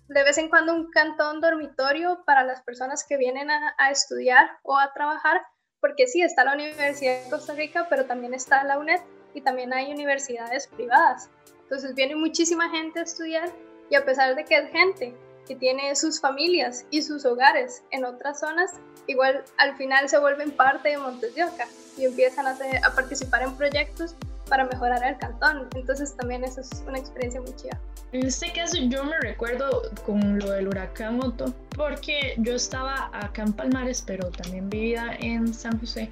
de 0.08 0.24
vez 0.24 0.38
en 0.38 0.48
cuando 0.48 0.74
un 0.74 0.90
cantón 0.90 1.40
dormitorio 1.40 2.22
para 2.24 2.44
las 2.44 2.62
personas 2.62 3.04
que 3.06 3.16
vienen 3.16 3.48
a 3.50 3.90
estudiar 3.90 4.58
o 4.62 4.78
a 4.78 4.92
trabajar, 4.92 5.42
porque 5.82 6.06
sí, 6.06 6.22
está 6.22 6.44
la 6.44 6.54
Universidad 6.54 7.24
de 7.24 7.28
Costa 7.28 7.54
Rica, 7.54 7.88
pero 7.90 8.06
también 8.06 8.32
está 8.32 8.62
la 8.62 8.78
UNED 8.78 9.00
y 9.34 9.40
también 9.40 9.74
hay 9.74 9.92
universidades 9.92 10.68
privadas. 10.68 11.28
Entonces 11.64 11.94
viene 11.96 12.14
muchísima 12.14 12.70
gente 12.70 13.00
a 13.00 13.02
estudiar 13.02 13.50
y 13.90 13.96
a 13.96 14.04
pesar 14.04 14.36
de 14.36 14.44
que 14.44 14.56
es 14.56 14.70
gente 14.70 15.12
que 15.46 15.56
tiene 15.56 15.94
sus 15.96 16.20
familias 16.20 16.86
y 16.90 17.02
sus 17.02 17.24
hogares 17.24 17.82
en 17.90 18.04
otras 18.04 18.38
zonas, 18.38 18.74
igual 19.08 19.42
al 19.58 19.76
final 19.76 20.08
se 20.08 20.18
vuelven 20.18 20.52
parte 20.52 20.90
de 20.90 20.98
Montes 20.98 21.34
de 21.34 21.44
Oca 21.44 21.66
y 21.98 22.04
empiezan 22.04 22.46
a, 22.46 22.56
participar 22.94 23.42
en 23.42 23.56
proyectos 23.56 24.14
para 24.48 24.64
mejorar 24.64 25.02
el 25.02 25.18
cantón. 25.18 25.68
Entonces 25.74 26.16
también 26.16 26.44
eso 26.44 26.60
es 26.60 26.70
una 26.86 26.98
experiencia 27.00 27.40
muy 27.40 27.56
chida. 27.56 27.80
En 28.12 28.24
este 28.24 28.52
caso 28.52 28.76
yo 28.78 29.02
me 29.02 29.18
recuerdo 29.18 29.82
con 30.06 30.38
lo 30.38 30.52
del 30.52 30.68
huracán 30.68 31.18
Otto, 31.20 31.52
porque 31.76 32.34
yo 32.38 32.54
estaba 32.54 33.10
acá 33.12 33.42
en 33.42 33.52
Palmares, 33.52 34.02
pero 34.06 34.28
también 34.30 34.68
vivía 34.68 35.16
en 35.20 35.52
San 35.52 35.78
José. 35.78 36.10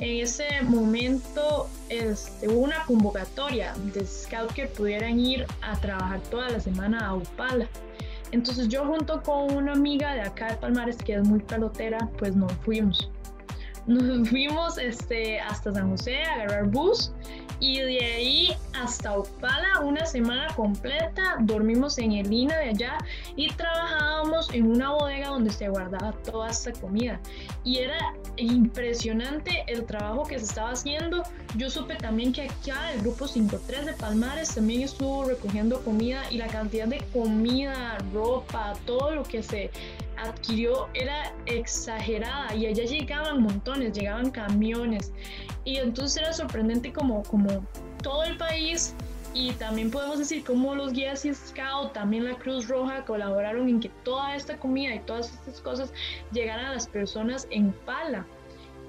En 0.00 0.22
ese 0.22 0.46
momento 0.62 1.68
este, 1.90 2.48
hubo 2.48 2.60
una 2.60 2.82
convocatoria 2.84 3.74
de 3.92 4.06
scout 4.06 4.52
que 4.52 4.66
pudieran 4.66 5.20
ir 5.20 5.46
a 5.60 5.76
trabajar 5.78 6.20
toda 6.30 6.48
la 6.48 6.60
semana 6.60 7.06
a 7.06 7.14
Upala. 7.14 7.68
Entonces 8.32 8.68
yo 8.68 8.86
junto 8.86 9.22
con 9.22 9.54
una 9.54 9.72
amiga 9.72 10.14
de 10.14 10.22
acá 10.22 10.52
de 10.52 10.56
Palmares, 10.56 10.96
que 10.96 11.14
es 11.14 11.22
muy 11.22 11.40
pelotera, 11.40 12.08
pues 12.18 12.34
nos 12.34 12.52
fuimos. 12.64 13.10
Nos 13.86 14.28
fuimos 14.30 14.78
este, 14.78 15.38
hasta 15.40 15.72
San 15.72 15.90
José 15.90 16.22
a 16.22 16.34
agarrar 16.34 16.64
bus 16.66 17.12
y 17.60 17.80
de 17.80 18.04
ahí 18.04 18.56
hasta 18.74 19.18
Opala 19.18 19.80
una 19.80 20.06
semana 20.06 20.48
completa 20.54 21.36
dormimos 21.40 21.98
en 21.98 22.12
el 22.12 22.32
INA 22.32 22.56
de 22.56 22.70
allá 22.70 22.98
y 23.36 23.48
trabajábamos 23.52 24.52
en 24.52 24.66
una 24.66 24.92
bodega 24.92 25.28
donde 25.28 25.50
se 25.50 25.68
guardaba 25.68 26.12
toda 26.24 26.50
esta 26.50 26.72
comida. 26.72 27.20
Y 27.64 27.78
era 27.78 28.14
impresionante 28.36 29.64
el 29.68 29.84
trabajo 29.84 30.24
que 30.24 30.38
se 30.38 30.46
estaba 30.46 30.70
haciendo. 30.70 31.22
Yo 31.56 31.68
supe 31.68 31.96
también 31.96 32.32
que 32.32 32.44
acá 32.44 32.92
el 32.92 33.02
grupo 33.02 33.28
53 33.28 33.86
de 33.86 33.92
Palmares 33.92 34.54
también 34.54 34.82
estuvo 34.82 35.24
recogiendo 35.24 35.80
comida 35.82 36.22
y 36.30 36.38
la 36.38 36.46
cantidad 36.46 36.86
de 36.86 37.04
comida 37.12 37.98
ropa 38.12 38.72
todo 38.86 39.14
lo 39.14 39.22
que 39.24 39.42
se 39.42 39.70
adquirió 40.22 40.88
era 40.94 41.32
exagerada 41.46 42.54
y 42.54 42.66
allá 42.66 42.84
llegaban 42.84 43.42
montones, 43.42 43.92
llegaban 43.92 44.30
camiones 44.30 45.12
y 45.64 45.76
entonces 45.76 46.22
era 46.22 46.32
sorprendente 46.32 46.92
como, 46.92 47.22
como 47.24 47.64
todo 48.02 48.24
el 48.24 48.36
país 48.36 48.94
y 49.32 49.52
también 49.52 49.90
podemos 49.90 50.18
decir 50.18 50.44
como 50.44 50.74
los 50.74 50.92
guías 50.92 51.24
y 51.24 51.34
scout, 51.34 51.92
también 51.92 52.24
la 52.24 52.34
Cruz 52.34 52.68
Roja 52.68 53.04
colaboraron 53.04 53.68
en 53.68 53.80
que 53.80 53.88
toda 54.02 54.34
esta 54.34 54.58
comida 54.58 54.94
y 54.94 55.00
todas 55.00 55.32
estas 55.32 55.60
cosas 55.60 55.92
llegaran 56.32 56.66
a 56.66 56.72
las 56.74 56.88
personas 56.88 57.46
en 57.50 57.72
pala. 57.72 58.26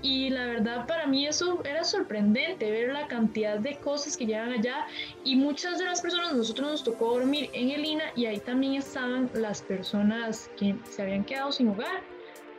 Y 0.01 0.29
la 0.29 0.45
verdad 0.45 0.87
para 0.87 1.05
mí 1.05 1.27
eso 1.27 1.61
era 1.63 1.83
sorprendente, 1.83 2.71
ver 2.71 2.91
la 2.91 3.07
cantidad 3.07 3.59
de 3.59 3.77
cosas 3.77 4.17
que 4.17 4.25
llegan 4.25 4.51
allá 4.51 4.87
y 5.23 5.35
muchas 5.35 5.77
de 5.77 5.85
las 5.85 6.01
personas, 6.01 6.33
nosotros 6.33 6.71
nos 6.71 6.83
tocó 6.83 7.17
dormir 7.17 7.49
en 7.53 7.69
el 7.71 7.85
INA 7.85 8.05
y 8.15 8.25
ahí 8.25 8.39
también 8.39 8.75
estaban 8.75 9.29
las 9.33 9.61
personas 9.61 10.49
que 10.57 10.75
se 10.89 11.03
habían 11.03 11.23
quedado 11.23 11.51
sin 11.51 11.69
hogar 11.69 12.01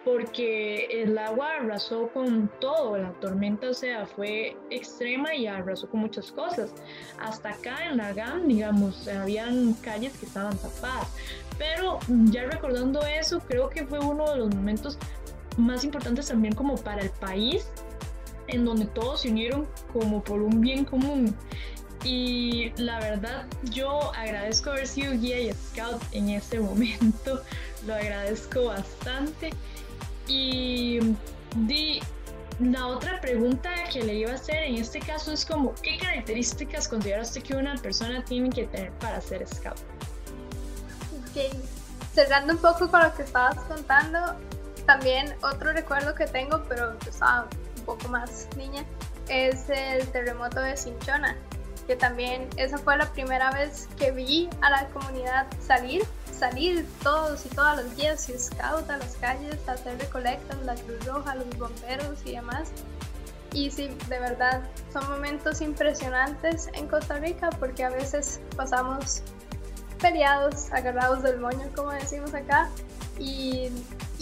porque 0.05 0.87
el 0.91 1.17
agua 1.17 1.57
arrasó 1.61 2.09
con 2.09 2.51
todo, 2.61 2.99
la 2.99 3.13
tormenta 3.21 3.71
o 3.71 3.75
sea, 3.75 4.07
fue 4.07 4.57
extrema 4.71 5.35
y 5.35 5.47
arrasó 5.47 5.89
con 5.89 6.01
muchas 6.01 6.33
cosas. 6.33 6.73
Hasta 7.21 7.51
acá 7.51 7.87
en 7.87 7.99
la 7.99 8.13
GAM, 8.13 8.49
digamos, 8.49 9.07
habían 9.09 9.75
calles 9.75 10.17
que 10.19 10.27
estaban 10.27 10.57
tapadas. 10.59 11.09
Pero 11.59 11.99
ya 12.09 12.45
recordando 12.45 13.05
eso, 13.07 13.41
creo 13.41 13.69
que 13.69 13.87
fue 13.87 14.01
uno 14.01 14.29
de 14.31 14.39
los 14.39 14.55
momentos 14.55 14.99
más 15.57 15.85
importantes 15.85 16.29
también 16.29 16.55
como 16.55 16.77
para 16.77 17.03
el 17.03 17.11
país, 17.11 17.67
en 18.49 18.65
donde 18.65 18.87
todos 18.87 19.23
se 19.23 19.31
unieron 19.31 19.67
como 19.93 20.23
por 20.23 20.43
un 20.43 20.61
bien 20.61 20.85
común. 20.85 21.35
Y 22.05 22.73
la 22.77 22.99
verdad, 22.99 23.47
yo 23.71 24.13
agradezco 24.15 24.71
haber 24.71 24.89
sido 24.89 25.13
guía 25.13 25.39
y 25.41 25.53
scout 25.53 26.03
en 26.13 26.31
ese 26.31 26.59
momento, 26.59 27.43
lo 27.87 27.95
agradezco 27.95 28.65
bastante. 28.65 29.51
Y 30.27 30.99
di, 31.57 32.01
la 32.59 32.89
otra 32.89 33.21
pregunta 33.21 33.71
que 33.93 34.03
le 34.03 34.15
iba 34.15 34.33
a 34.33 34.35
hacer 34.35 34.65
en 34.65 34.77
este 34.77 35.01
caso 35.01 35.33
es 35.33 35.45
como, 35.45 35.75
¿qué 35.83 35.97
características 35.99 36.89
considera 36.89 37.23
usted 37.23 37.43
que 37.43 37.55
una 37.55 37.77
persona 37.77 38.25
tiene 38.25 38.51
que 38.51 38.67
tener 38.67 38.93
para 38.95 39.21
ser 39.21 39.47
scout? 39.47 39.79
Ok, 41.21 41.57
cerrando 42.15 42.55
un 42.55 42.59
poco 42.59 42.91
con 42.91 43.03
lo 43.03 43.15
que 43.15 43.23
estabas 43.23 43.57
contando, 43.65 44.37
también 44.87 45.35
otro 45.43 45.73
recuerdo 45.73 46.15
que 46.15 46.27
tengo, 46.27 46.63
pero 46.69 46.95
estaba 47.09 47.49
un 47.79 47.85
poco 47.85 48.09
más 48.09 48.49
niña, 48.57 48.85
es 49.29 49.69
el 49.71 50.07
terremoto 50.09 50.61
de 50.61 50.77
Cinchona, 50.77 51.37
que 51.87 51.97
también 51.97 52.49
esa 52.57 52.79
fue 52.79 52.97
la 52.97 53.13
primera 53.13 53.51
vez 53.53 53.89
que 53.99 54.11
vi 54.11 54.49
a 54.61 54.71
la 54.71 54.87
comunidad 54.89 55.47
salir 55.61 56.05
salir 56.43 56.85
todos 57.05 57.47
y 57.47 57.51
todas 57.51 57.85
los 57.85 57.95
guías 57.95 58.29
y 58.29 58.37
scouts 58.37 58.91
a 58.91 58.97
las 58.97 59.15
calles 59.21 59.57
a 59.69 59.73
hacer 59.73 59.97
recolectas, 59.97 60.59
la 60.65 60.75
Cruz 60.75 61.07
Roja, 61.07 61.37
los 61.37 61.49
bomberos 61.57 62.19
y 62.25 62.33
demás. 62.33 62.73
Y 63.53 63.71
sí, 63.71 63.89
de 64.09 64.19
verdad, 64.19 64.61
son 64.93 65.09
momentos 65.09 65.61
impresionantes 65.61 66.69
en 66.73 66.89
Costa 66.89 67.19
Rica 67.19 67.51
porque 67.61 67.85
a 67.85 67.91
veces 67.91 68.41
pasamos 68.57 69.23
peleados, 70.01 70.73
agarrados 70.73 71.23
del 71.23 71.39
moño, 71.39 71.71
como 71.77 71.93
decimos 71.93 72.35
acá, 72.35 72.69
y, 73.21 73.69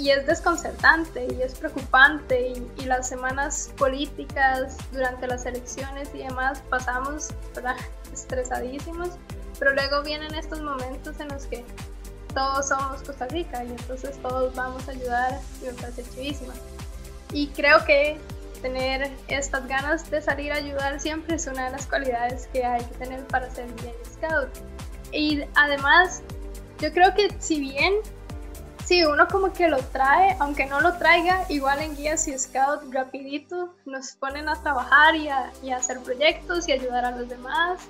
y 0.01 0.11
es 0.11 0.27
desconcertante 0.27 1.27
y 1.31 1.43
es 1.43 1.55
preocupante 1.55 2.49
y, 2.49 2.83
y, 2.83 2.87
las 2.87 3.07
semanas 3.07 3.71
políticas 3.77 4.79
durante 4.93 5.27
las 5.27 5.45
elecciones 5.45 6.09
y 6.15 6.19
demás 6.19 6.63
pasamos 6.71 7.29
estresadísimos, 8.11 9.11
pero 9.59 9.75
luego 9.75 10.03
vienen 10.03 10.35
estos 10.35 10.63
momentos 10.63 11.21
en 11.21 11.29
los 11.29 11.45
que 11.45 11.65
todos 12.35 12.69
somos 12.69 13.03
Costa 13.03 13.27
Rica 13.27 13.63
y 13.63 13.69
entonces 13.69 14.17
todos 14.23 14.55
vamos 14.55 14.89
a 14.89 14.93
ayudar 14.93 15.39
y 15.61 15.67
me 15.67 15.73
parece 15.75 16.03
chivísima. 16.15 16.55
Y 17.33 17.49
creo 17.49 17.85
que 17.85 18.19
tener 18.63 19.11
estas 19.29 19.67
ganas 19.69 20.11
de 20.11 20.23
salir 20.23 20.53
a 20.53 20.57
ayudar 20.57 20.99
siempre 20.99 21.37
es 21.37 21.47
una 21.47 21.67
de 21.67 21.73
las 21.73 21.87
cualidades 21.87 22.49
que 22.53 22.65
hay 22.65 22.83
que 22.85 22.95
tener 22.95 23.27
para 23.27 23.51
ser 23.51 23.67
bien 23.83 23.95
scout. 24.15 24.49
Y 25.13 25.43
además, 25.57 26.23
yo 26.79 26.91
creo 26.93 27.15
que 27.15 27.29
si 27.39 27.61
bien, 27.61 27.95
si 28.91 29.05
uno 29.05 29.29
como 29.29 29.53
que 29.53 29.69
lo 29.69 29.79
trae, 29.79 30.37
aunque 30.41 30.67
no 30.67 30.81
lo 30.81 30.95
traiga, 30.95 31.45
igual 31.49 31.81
en 31.81 31.95
guías 31.95 32.27
y 32.27 32.37
scout 32.37 32.93
rapidito 32.93 33.73
nos 33.85 34.17
ponen 34.17 34.49
a 34.49 34.61
trabajar 34.61 35.15
y 35.15 35.29
a, 35.29 35.53
y 35.63 35.71
a 35.71 35.77
hacer 35.77 36.01
proyectos 36.01 36.69
y 36.69 36.73
ayudar 36.73 37.05
a 37.05 37.13
los 37.13 37.29
demás. 37.29 37.83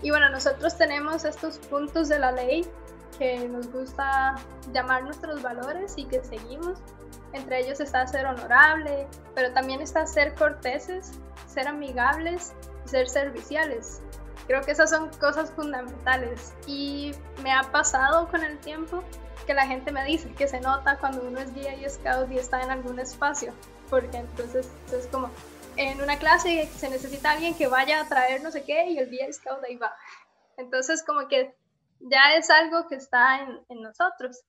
Y 0.00 0.08
bueno, 0.08 0.30
nosotros 0.30 0.78
tenemos 0.78 1.26
estos 1.26 1.58
puntos 1.58 2.08
de 2.08 2.18
la 2.18 2.32
ley 2.32 2.66
que 3.18 3.46
nos 3.46 3.70
gusta 3.70 4.36
llamar 4.72 5.04
nuestros 5.04 5.42
valores 5.42 5.92
y 5.98 6.06
que 6.06 6.24
seguimos. 6.24 6.78
Entre 7.34 7.60
ellos 7.60 7.78
está 7.80 8.06
ser 8.06 8.24
honorable, 8.24 9.06
pero 9.34 9.52
también 9.52 9.82
está 9.82 10.06
ser 10.06 10.34
corteses, 10.34 11.12
ser 11.46 11.68
amigables 11.68 12.54
y 12.86 12.88
ser 12.88 13.06
serviciales. 13.10 14.00
Creo 14.46 14.62
que 14.62 14.70
esas 14.70 14.88
son 14.88 15.10
cosas 15.20 15.50
fundamentales 15.50 16.54
y 16.66 17.12
me 17.42 17.52
ha 17.52 17.64
pasado 17.70 18.28
con 18.28 18.42
el 18.42 18.56
tiempo 18.60 19.04
que 19.46 19.54
la 19.54 19.66
gente 19.66 19.92
me 19.92 20.04
dice 20.04 20.32
que 20.34 20.48
se 20.48 20.60
nota 20.60 20.98
cuando 20.98 21.22
uno 21.22 21.40
es 21.40 21.54
guía 21.54 21.74
y 21.74 21.88
scout 21.88 22.30
y 22.30 22.38
está 22.38 22.62
en 22.62 22.70
algún 22.70 22.98
espacio, 23.00 23.52
porque 23.90 24.18
entonces 24.18 24.68
es 24.92 25.06
como 25.06 25.30
en 25.76 26.00
una 26.00 26.18
clase 26.18 26.68
se 26.76 26.90
necesita 26.90 27.30
alguien 27.30 27.54
que 27.54 27.68
vaya 27.68 28.00
a 28.00 28.08
traer 28.08 28.42
no 28.42 28.50
sé 28.50 28.64
qué 28.64 28.86
y 28.88 28.98
el 28.98 29.10
guía 29.10 29.32
scout 29.32 29.62
ahí 29.64 29.76
va. 29.76 29.94
Entonces 30.56 31.04
como 31.04 31.28
que 31.28 31.54
ya 32.00 32.34
es 32.36 32.50
algo 32.50 32.88
que 32.88 32.96
está 32.96 33.40
en 33.68 33.82
nosotros. 33.82 34.44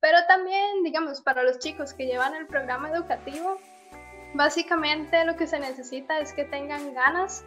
Pero 0.00 0.16
también, 0.26 0.82
digamos, 0.82 1.20
para 1.20 1.42
los 1.42 1.58
chicos 1.58 1.92
que 1.92 2.06
llevan 2.06 2.34
el 2.34 2.46
programa 2.46 2.90
educativo, 2.90 3.58
básicamente 4.34 5.24
lo 5.24 5.36
que 5.36 5.46
se 5.46 5.60
necesita 5.60 6.18
es 6.20 6.32
que 6.32 6.44
tengan 6.44 6.94
ganas 6.94 7.44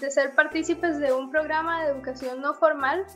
de 0.00 0.10
ser 0.10 0.34
partícipes 0.34 0.98
de 0.98 1.12
un 1.12 1.30
programa 1.30 1.84
de 1.84 1.90
educación 1.90 2.40
no 2.40 2.54
formal, 2.54 3.06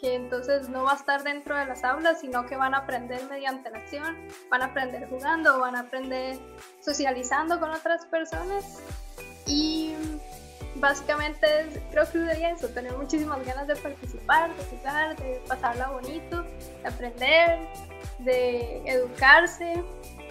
que 0.00 0.14
entonces 0.14 0.68
no 0.68 0.84
va 0.84 0.92
a 0.92 0.96
estar 0.96 1.22
dentro 1.22 1.56
de 1.56 1.66
las 1.66 1.84
aulas, 1.84 2.20
sino 2.20 2.46
que 2.46 2.56
van 2.56 2.74
a 2.74 2.78
aprender 2.78 3.22
mediante 3.28 3.70
la 3.70 3.78
acción, 3.78 4.16
van 4.50 4.62
a 4.62 4.66
aprender 4.66 5.08
jugando, 5.08 5.60
van 5.60 5.76
a 5.76 5.80
aprender 5.80 6.38
socializando 6.80 7.60
con 7.60 7.70
otras 7.70 8.06
personas. 8.06 8.80
Y 9.46 9.94
básicamente 10.76 11.46
creo 11.90 12.04
que 12.04 12.26
sería 12.26 12.50
eso, 12.50 12.68
tener 12.68 12.96
muchísimas 12.96 13.44
ganas 13.44 13.66
de 13.66 13.76
participar, 13.76 14.54
de 14.56 14.64
jugar, 14.64 15.16
de 15.16 15.42
pasarla 15.46 15.88
bonito, 15.88 16.42
de 16.42 16.88
aprender, 16.88 17.68
de 18.20 18.82
educarse 18.86 19.82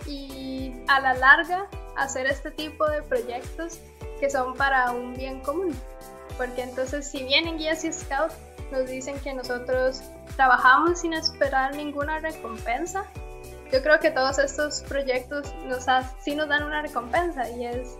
y 0.07 0.73
a 0.87 0.99
la 0.99 1.13
larga 1.13 1.67
hacer 1.95 2.25
este 2.25 2.51
tipo 2.51 2.87
de 2.89 3.01
proyectos 3.03 3.79
que 4.19 4.29
son 4.29 4.55
para 4.55 4.91
un 4.91 5.13
bien 5.15 5.39
común. 5.41 5.75
Porque 6.37 6.63
entonces 6.63 7.07
si 7.07 7.23
vienen 7.23 7.57
guías 7.57 7.83
y 7.83 7.91
scouts 7.91 8.35
nos 8.71 8.89
dicen 8.89 9.19
que 9.19 9.33
nosotros 9.33 10.01
trabajamos 10.35 10.99
sin 10.99 11.13
esperar 11.13 11.75
ninguna 11.75 12.19
recompensa, 12.19 13.05
yo 13.71 13.81
creo 13.83 13.99
que 13.99 14.11
todos 14.11 14.39
estos 14.39 14.81
proyectos 14.83 15.53
nos 15.65 15.85
sí 16.21 16.35
nos 16.35 16.47
dan 16.47 16.63
una 16.63 16.81
recompensa 16.81 17.49
y 17.49 17.65
es 17.65 17.95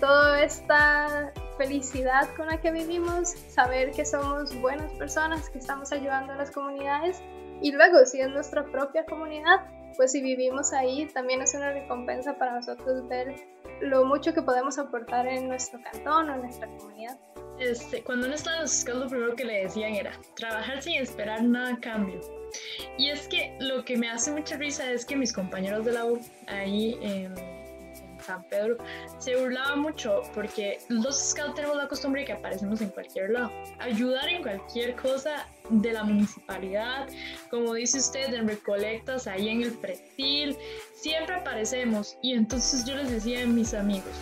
toda 0.00 0.42
esta 0.42 1.32
felicidad 1.58 2.28
con 2.36 2.46
la 2.46 2.60
que 2.60 2.70
vivimos, 2.70 3.30
saber 3.48 3.92
que 3.92 4.04
somos 4.04 4.54
buenas 4.60 4.90
personas, 4.92 5.48
que 5.50 5.58
estamos 5.58 5.92
ayudando 5.92 6.32
a 6.32 6.36
las 6.36 6.50
comunidades 6.50 7.22
y 7.60 7.72
luego 7.72 8.04
si 8.04 8.20
es 8.20 8.28
nuestra 8.28 8.64
propia 8.64 9.04
comunidad, 9.06 9.60
pues 9.96 10.12
si 10.12 10.20
vivimos 10.20 10.72
ahí 10.72 11.06
también 11.06 11.42
es 11.42 11.54
una 11.54 11.72
recompensa 11.72 12.36
para 12.38 12.54
nosotros 12.54 13.08
ver 13.08 13.34
lo 13.80 14.04
mucho 14.04 14.32
que 14.32 14.42
podemos 14.42 14.78
aportar 14.78 15.26
en 15.26 15.48
nuestro 15.48 15.80
cantón 15.82 16.30
o 16.30 16.34
en 16.34 16.40
nuestra 16.42 16.68
comunidad. 16.78 17.18
Este, 17.58 18.02
cuando 18.02 18.26
uno 18.26 18.34
estaba 18.34 18.58
en 18.62 19.00
lo 19.00 19.08
primero 19.08 19.36
que 19.36 19.44
le 19.44 19.62
decían 19.64 19.94
era 19.94 20.12
trabajar 20.34 20.82
sin 20.82 21.00
esperar 21.00 21.42
nada 21.42 21.74
a 21.74 21.80
cambio. 21.80 22.20
Y 22.98 23.10
es 23.10 23.28
que 23.28 23.56
lo 23.60 23.84
que 23.84 23.96
me 23.96 24.10
hace 24.10 24.32
mucha 24.32 24.56
risa 24.56 24.90
es 24.90 25.04
que 25.04 25.16
mis 25.16 25.32
compañeros 25.32 25.84
de 25.84 25.92
la 25.92 26.04
U 26.06 26.18
ahí 26.46 26.98
en 27.00 27.34
San 28.24 28.42
Pedro, 28.44 28.78
se 29.18 29.36
burlaba 29.36 29.76
mucho 29.76 30.22
porque 30.34 30.78
los 30.88 31.30
scouts 31.30 31.54
tenemos 31.54 31.76
la 31.76 31.88
costumbre 31.88 32.22
de 32.22 32.26
que 32.26 32.32
aparecemos 32.32 32.80
en 32.80 32.88
cualquier 32.88 33.30
lado. 33.30 33.50
Ayudar 33.78 34.28
en 34.28 34.42
cualquier 34.42 34.96
cosa 34.96 35.46
de 35.70 35.92
la 35.92 36.04
municipalidad, 36.04 37.08
como 37.50 37.74
dice 37.74 37.98
usted, 37.98 38.32
en 38.34 38.48
recolectas, 38.48 39.26
ahí 39.26 39.48
en 39.48 39.62
el 39.62 39.72
pretil, 39.72 40.56
siempre 40.94 41.36
aparecemos. 41.36 42.16
Y 42.22 42.32
entonces 42.34 42.84
yo 42.84 42.94
les 42.96 43.10
decía 43.10 43.42
a 43.42 43.46
mis 43.46 43.74
amigos, 43.74 44.12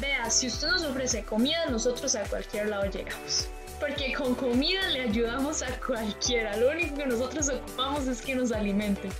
vea, 0.00 0.30
si 0.30 0.46
usted 0.46 0.68
nos 0.68 0.84
ofrece 0.84 1.24
comida, 1.24 1.66
nosotros 1.70 2.14
a 2.14 2.22
cualquier 2.24 2.68
lado 2.68 2.84
llegamos 2.86 3.48
porque 3.80 4.12
con 4.12 4.34
comida 4.34 4.88
le 4.90 5.02
ayudamos 5.02 5.62
a 5.62 5.78
cualquiera. 5.80 6.56
Lo 6.56 6.70
único 6.70 6.96
que 6.96 7.06
nosotros 7.06 7.48
ocupamos 7.48 8.06
es 8.06 8.22
que 8.22 8.34
nos 8.34 8.52
alimenten. 8.52 9.10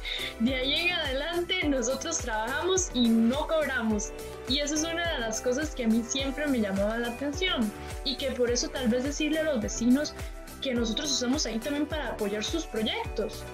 De 0.41 0.55
ahí 0.55 0.75
en 0.75 0.93
adelante 0.93 1.69
nosotros 1.69 2.19
trabajamos 2.19 2.91
y 2.95 3.09
no 3.09 3.47
cobramos. 3.47 4.13
Y 4.49 4.59
eso 4.59 4.75
es 4.75 4.83
una 4.85 5.13
de 5.15 5.21
las 5.21 5.41
cosas 5.41 5.75
que 5.75 5.85
a 5.85 5.89
mí 5.89 6.03
siempre 6.07 6.47
me 6.47 6.61
llamaba 6.61 6.99
la 6.99 7.09
atención 7.09 7.71
y 8.05 8.17
que 8.17 8.31
por 8.33 8.51
eso 8.51 8.69
tal 8.69 8.89
vez 8.89 9.05
decirle 9.05 9.41
a 9.41 9.45
los 9.45 9.61
vecinos 9.61 10.15
que 10.61 10.75
nosotros 10.75 11.11
usamos 11.11 11.45
ahí 11.47 11.59
también 11.59 11.87
para 11.87 12.09
apoyar 12.09 12.43
sus 12.43 12.65
proyectos 12.65 13.45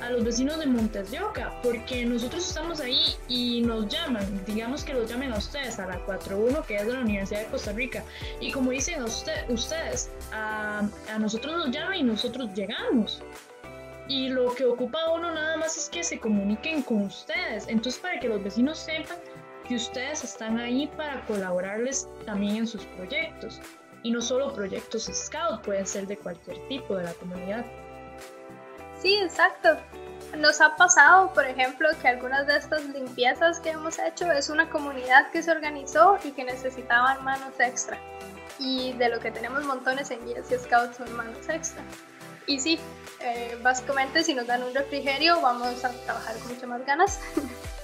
a 0.00 0.10
los 0.10 0.24
vecinos 0.24 0.58
de 0.58 0.66
Montes 0.66 1.10
de 1.10 1.20
Oca, 1.20 1.52
porque 1.62 2.04
nosotros 2.04 2.46
estamos 2.46 2.80
ahí 2.80 3.14
y 3.28 3.62
nos 3.62 3.88
llaman, 3.88 4.24
digamos 4.46 4.84
que 4.84 4.94
los 4.94 5.08
llamen 5.08 5.32
a 5.32 5.38
ustedes, 5.38 5.78
a 5.78 5.86
la 5.86 5.98
41 6.04 6.62
que 6.64 6.76
es 6.76 6.86
de 6.86 6.92
la 6.92 7.00
Universidad 7.00 7.40
de 7.40 7.46
Costa 7.46 7.72
Rica, 7.72 8.04
y 8.40 8.50
como 8.52 8.70
dicen 8.70 9.02
usted, 9.02 9.48
ustedes, 9.48 10.10
a, 10.32 10.88
a 11.12 11.18
nosotros 11.18 11.56
nos 11.56 11.70
llaman 11.70 11.96
y 11.96 12.02
nosotros 12.02 12.50
llegamos. 12.54 13.22
Y 14.08 14.28
lo 14.28 14.54
que 14.54 14.64
ocupa 14.64 15.10
uno 15.10 15.32
nada 15.32 15.56
más 15.56 15.76
es 15.76 15.88
que 15.88 16.04
se 16.04 16.20
comuniquen 16.20 16.82
con 16.82 17.02
ustedes, 17.02 17.66
entonces 17.68 18.00
para 18.00 18.20
que 18.20 18.28
los 18.28 18.42
vecinos 18.42 18.78
sepan 18.78 19.16
que 19.66 19.74
ustedes 19.74 20.22
están 20.22 20.58
ahí 20.58 20.86
para 20.96 21.24
colaborarles 21.26 22.08
también 22.24 22.56
en 22.56 22.66
sus 22.66 22.84
proyectos. 22.86 23.60
Y 24.02 24.10
no 24.12 24.20
solo 24.20 24.52
proyectos 24.52 25.10
Scout, 25.12 25.62
pueden 25.62 25.86
ser 25.86 26.06
de 26.06 26.16
cualquier 26.16 26.56
tipo 26.68 26.96
de 26.96 27.04
la 27.04 27.12
comunidad. 27.14 27.66
Sí, 29.06 29.14
exacto. 29.22 29.68
Nos 30.36 30.60
ha 30.60 30.74
pasado, 30.74 31.32
por 31.32 31.46
ejemplo, 31.46 31.88
que 32.02 32.08
algunas 32.08 32.44
de 32.48 32.56
estas 32.56 32.84
limpiezas 32.86 33.60
que 33.60 33.70
hemos 33.70 34.00
hecho 34.00 34.32
es 34.32 34.50
una 34.50 34.68
comunidad 34.68 35.30
que 35.30 35.44
se 35.44 35.52
organizó 35.52 36.18
y 36.24 36.32
que 36.32 36.42
necesitaban 36.42 37.22
manos 37.22 37.54
extra. 37.60 38.00
Y 38.58 38.94
de 38.94 39.08
lo 39.08 39.20
que 39.20 39.30
tenemos 39.30 39.64
montones 39.64 40.10
en 40.10 40.26
guías 40.26 40.50
y 40.50 40.58
scouts 40.58 40.96
son 40.96 41.12
manos 41.12 41.48
extra. 41.48 41.84
Y 42.48 42.58
sí, 42.58 42.80
eh, 43.20 43.56
básicamente 43.62 44.24
si 44.24 44.34
nos 44.34 44.48
dan 44.48 44.64
un 44.64 44.74
refrigerio 44.74 45.40
vamos 45.40 45.84
a 45.84 45.90
trabajar 45.90 46.36
con 46.38 46.54
muchas 46.54 46.68
más 46.68 46.84
ganas. 46.84 47.20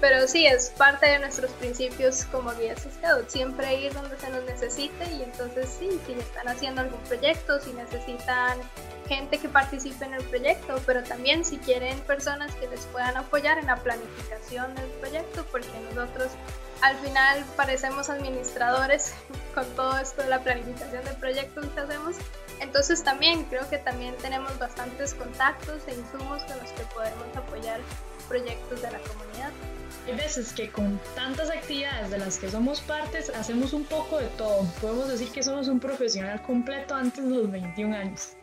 Pero 0.00 0.28
sí, 0.28 0.46
es 0.46 0.70
parte 0.70 1.06
de 1.06 1.18
nuestros 1.18 1.50
principios 1.52 2.26
como 2.26 2.52
guías 2.52 2.80
scouts, 2.80 3.32
siempre 3.32 3.80
ir 3.80 3.94
donde 3.94 4.18
se 4.18 4.28
nos 4.28 4.44
necesite 4.44 5.10
y 5.12 5.22
entonces 5.22 5.74
sí, 5.78 5.88
si 6.06 6.12
están 6.12 6.48
haciendo 6.48 6.82
algún 6.82 7.00
proyecto, 7.00 7.58
si 7.60 7.72
necesitan 7.72 8.58
gente 9.08 9.38
que 9.38 9.48
participe 9.48 10.04
en 10.04 10.14
el 10.14 10.24
proyecto, 10.24 10.80
pero 10.84 11.02
también 11.02 11.44
si 11.44 11.58
quieren 11.58 11.98
personas 12.00 12.54
que 12.56 12.68
les 12.68 12.80
puedan 12.86 13.16
apoyar 13.16 13.58
en 13.58 13.66
la 13.66 13.76
planificación 13.76 14.74
del 14.74 14.90
proyecto, 15.00 15.46
porque 15.50 15.68
nosotros 15.94 16.30
al 16.82 16.96
final 16.96 17.44
parecemos 17.56 18.10
administradores 18.10 19.14
con 19.54 19.64
todo 19.76 19.96
esto 19.98 20.22
de 20.22 20.28
la 20.28 20.40
planificación 20.40 21.04
de 21.04 21.12
proyectos 21.12 21.66
que 21.66 21.80
hacemos. 21.80 22.16
Entonces 22.60 23.02
también 23.02 23.44
creo 23.44 23.68
que 23.68 23.78
también 23.78 24.14
tenemos 24.16 24.58
bastantes 24.58 25.14
contactos 25.14 25.82
e 25.86 25.94
insumos 25.94 26.42
con 26.44 26.58
los 26.58 26.70
que 26.72 26.82
podemos 26.94 27.36
apoyar 27.36 27.80
proyectos 28.28 28.82
de 28.82 28.90
la 28.90 28.98
comunidad. 29.00 29.52
Hay 30.06 30.14
veces 30.14 30.52
que 30.52 30.70
con 30.70 31.00
tantas 31.14 31.50
actividades 31.50 32.10
de 32.10 32.18
las 32.18 32.38
que 32.38 32.48
somos 32.48 32.80
partes 32.80 33.30
hacemos 33.30 33.72
un 33.72 33.84
poco 33.84 34.18
de 34.18 34.28
todo. 34.38 34.64
Podemos 34.80 35.08
decir 35.08 35.28
que 35.30 35.42
somos 35.42 35.68
un 35.68 35.80
profesional 35.80 36.42
completo 36.42 36.94
antes 36.94 37.24
de 37.24 37.30
los 37.30 37.50
21 37.50 37.96
años. 37.96 38.36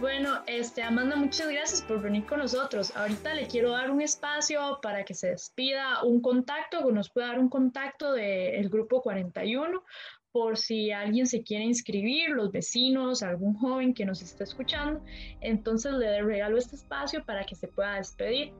Bueno, 0.00 0.42
este, 0.46 0.82
Amanda, 0.82 1.16
muchas 1.16 1.48
gracias 1.48 1.82
por 1.82 2.00
venir 2.00 2.24
con 2.24 2.38
nosotros. 2.38 2.96
Ahorita 2.96 3.34
le 3.34 3.48
quiero 3.48 3.72
dar 3.72 3.90
un 3.90 4.00
espacio 4.00 4.78
para 4.80 5.04
que 5.04 5.12
se 5.12 5.30
despida 5.30 6.04
un 6.04 6.20
contacto, 6.20 6.86
que 6.86 6.92
nos 6.92 7.10
pueda 7.10 7.28
dar 7.28 7.40
un 7.40 7.48
contacto 7.48 8.12
del 8.12 8.68
grupo 8.68 9.02
41 9.02 9.82
por 10.30 10.56
si 10.56 10.92
alguien 10.92 11.26
se 11.26 11.42
quiere 11.42 11.64
inscribir, 11.64 12.30
los 12.30 12.52
vecinos, 12.52 13.24
algún 13.24 13.54
joven 13.54 13.92
que 13.92 14.04
nos 14.04 14.22
está 14.22 14.44
escuchando. 14.44 15.02
Entonces 15.40 15.92
le 15.94 16.22
regalo 16.22 16.58
este 16.58 16.76
espacio 16.76 17.24
para 17.24 17.44
que 17.44 17.56
se 17.56 17.66
pueda 17.66 17.96
despedir. 17.96 18.52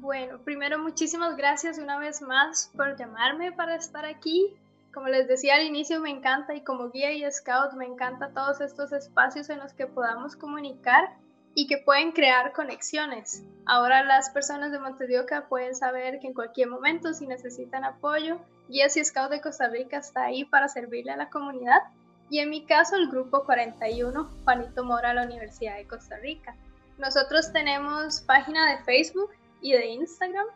Bueno, 0.00 0.38
primero 0.38 0.78
muchísimas 0.78 1.36
gracias 1.36 1.78
una 1.78 1.98
vez 1.98 2.22
más 2.22 2.70
por 2.76 2.96
llamarme 2.96 3.52
para 3.52 3.76
estar 3.76 4.04
aquí. 4.04 4.54
Como 4.92 5.08
les 5.08 5.28
decía 5.28 5.54
al 5.56 5.66
inicio, 5.66 6.00
me 6.00 6.10
encanta 6.10 6.54
y 6.54 6.62
como 6.62 6.90
guía 6.90 7.12
y 7.12 7.30
scout 7.30 7.74
me 7.74 7.86
encanta 7.86 8.32
todos 8.32 8.60
estos 8.60 8.92
espacios 8.92 9.48
en 9.50 9.58
los 9.58 9.72
que 9.72 9.86
podamos 9.86 10.34
comunicar 10.36 11.14
y 11.54 11.66
que 11.66 11.78
pueden 11.78 12.12
crear 12.12 12.52
conexiones. 12.52 13.42
Ahora 13.66 14.02
las 14.02 14.30
personas 14.30 14.72
de 14.72 14.78
Montedioca 14.78 15.46
pueden 15.48 15.74
saber 15.74 16.18
que 16.20 16.28
en 16.28 16.34
cualquier 16.34 16.68
momento 16.68 17.12
si 17.12 17.26
necesitan 17.26 17.84
apoyo, 17.84 18.38
Guías 18.68 18.96
y 18.96 19.04
Scout 19.04 19.30
de 19.30 19.40
Costa 19.40 19.68
Rica 19.68 19.98
está 19.98 20.24
ahí 20.24 20.44
para 20.44 20.68
servirle 20.68 21.12
a 21.12 21.16
la 21.16 21.28
comunidad. 21.28 21.82
Y 22.30 22.38
en 22.38 22.48
mi 22.48 22.64
caso 22.64 22.96
el 22.96 23.08
grupo 23.08 23.44
41, 23.44 24.30
Juanito 24.44 24.84
Mora, 24.84 25.12
la 25.12 25.24
Universidad 25.24 25.76
de 25.76 25.86
Costa 25.86 26.16
Rica. 26.16 26.54
Nosotros 26.98 27.52
tenemos 27.52 28.22
página 28.22 28.70
de 28.70 28.84
Facebook 28.84 29.30
y 29.62 29.72
de 29.72 29.86
Instagram 29.86 30.46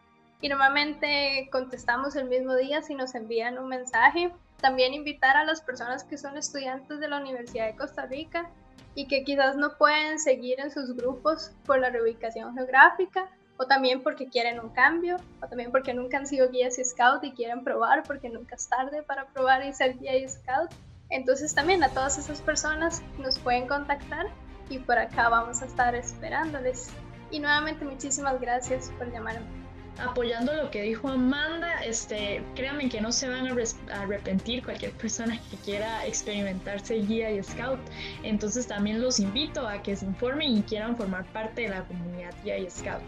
y 0.40 0.49
normalmente 0.49 1.49
contestamos 1.51 2.14
el 2.16 2.29
mismo 2.29 2.55
día 2.55 2.83
si 2.83 2.95
nos 2.95 3.14
envían 3.14 3.59
un 3.59 3.69
mensaje. 3.69 4.33
También 4.61 4.95
invitar 4.95 5.37
a 5.37 5.45
las 5.45 5.61
personas 5.61 6.05
que 6.05 6.19
son 6.19 6.37
estudiantes 6.37 7.01
de 7.01 7.09
la 7.09 7.19
Universidad 7.19 7.66
de 7.66 7.77
Costa 7.77 8.07
Rica 8.07 8.51
y 8.95 9.07
que 9.07 9.25
quizás 9.25 9.57
no 9.57 9.77
pueden 9.77 10.19
seguir 10.19 10.61
en 10.61 10.71
sus 10.71 10.95
grupos 10.97 11.53
por 11.66 11.79
la 11.79 11.90
reubicación 11.90 12.55
geográfica 12.55 13.31
o 13.59 13.66
también 13.66 14.03
porque 14.03 14.29
quieren 14.29 14.61
un 14.61 14.71
cambio 14.71 15.16
o 15.42 15.47
también 15.47 15.71
porque 15.71 15.95
nunca 15.95 16.19
han 16.19 16.27
sido 16.27 16.51
guías 16.51 16.79
y 16.79 16.85
scout 16.85 17.25
y 17.25 17.33
quieren 17.33 17.64
probar 17.64 18.03
porque 18.03 18.29
nunca 18.29 18.57
es 18.57 18.69
tarde 18.69 19.03
para 19.03 19.27
probar 19.27 19.64
y 19.64 19.73
ser 19.73 19.99
guía 19.99 20.16
y 20.16 20.29
scout. 20.29 20.71
Entonces 21.09 21.55
también 21.55 21.83
a 21.83 21.88
todas 21.90 22.19
esas 22.19 22.40
personas 22.42 23.03
nos 23.19 23.38
pueden 23.38 23.66
contactar 23.66 24.27
y 24.69 24.79
por 24.79 24.99
acá 24.99 25.29
vamos 25.29 25.62
a 25.62 25.66
estar 25.66 25.95
esperándoles. 25.95 26.90
Y 27.30 27.40
nuevamente 27.40 27.84
muchísimas 27.84 28.40
gracias 28.40 28.90
por 28.98 29.10
llamarme 29.12 29.66
apoyando 29.98 30.52
lo 30.54 30.70
que 30.70 30.82
dijo 30.82 31.08
Amanda, 31.08 31.80
este, 31.84 32.42
créanme 32.54 32.88
que 32.88 33.00
no 33.00 33.12
se 33.12 33.28
van 33.28 33.46
a, 33.46 33.54
arrepentir 33.92 34.64
cualquier 34.64 34.92
persona 34.92 35.40
que 35.50 35.56
quiera 35.58 36.06
experimentarse 36.06 36.94
guía 36.94 37.30
y 37.30 37.42
scout. 37.42 37.80
Entonces 38.22 38.66
también 38.66 39.00
los 39.00 39.20
invito 39.20 39.66
a 39.66 39.82
que 39.82 39.96
se 39.96 40.06
informen 40.06 40.58
y 40.58 40.62
quieran 40.62 40.96
formar 40.96 41.24
parte 41.32 41.62
de 41.62 41.68
la 41.68 41.82
comunidad 41.84 42.34
guía 42.44 42.58
y 42.58 42.70
scout. 42.70 43.02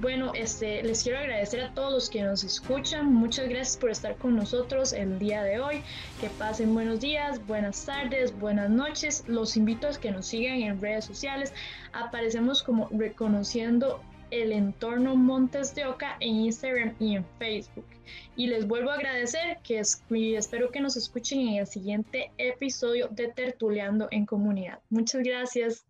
Bueno, 0.00 0.32
este, 0.34 0.82
les 0.82 1.02
quiero 1.02 1.18
agradecer 1.18 1.60
a 1.60 1.74
todos 1.74 1.92
los 1.92 2.08
que 2.08 2.22
nos 2.22 2.42
escuchan. 2.42 3.12
Muchas 3.12 3.50
gracias 3.50 3.76
por 3.76 3.90
estar 3.90 4.16
con 4.16 4.34
nosotros 4.34 4.94
el 4.94 5.18
día 5.18 5.42
de 5.42 5.60
hoy. 5.60 5.82
Que 6.22 6.30
pasen 6.30 6.72
buenos 6.72 7.00
días, 7.00 7.46
buenas 7.46 7.84
tardes, 7.84 8.38
buenas 8.38 8.70
noches. 8.70 9.24
Los 9.26 9.58
invito 9.58 9.88
a 9.88 9.90
que 9.90 10.10
nos 10.10 10.24
sigan 10.24 10.62
en 10.62 10.80
redes 10.80 11.04
sociales. 11.04 11.52
Aparecemos 11.92 12.62
como 12.62 12.88
reconociendo 12.92 14.00
el 14.30 14.52
entorno 14.52 15.16
Montes 15.16 15.74
de 15.74 15.84
Oca 15.84 16.16
en 16.20 16.36
Instagram 16.36 16.94
y 16.98 17.16
en 17.16 17.26
Facebook. 17.38 17.84
Y 18.36 18.46
les 18.46 18.66
vuelvo 18.66 18.92
a 18.92 18.94
agradecer 18.94 19.58
que 19.62 19.82
y 20.08 20.34
espero 20.34 20.70
que 20.70 20.80
nos 20.80 20.96
escuchen 20.96 21.40
en 21.40 21.54
el 21.56 21.66
siguiente 21.66 22.30
episodio 22.38 23.08
de 23.08 23.28
Tertuleando 23.28 24.08
en 24.12 24.24
Comunidad. 24.24 24.78
Muchas 24.88 25.22
gracias. 25.22 25.84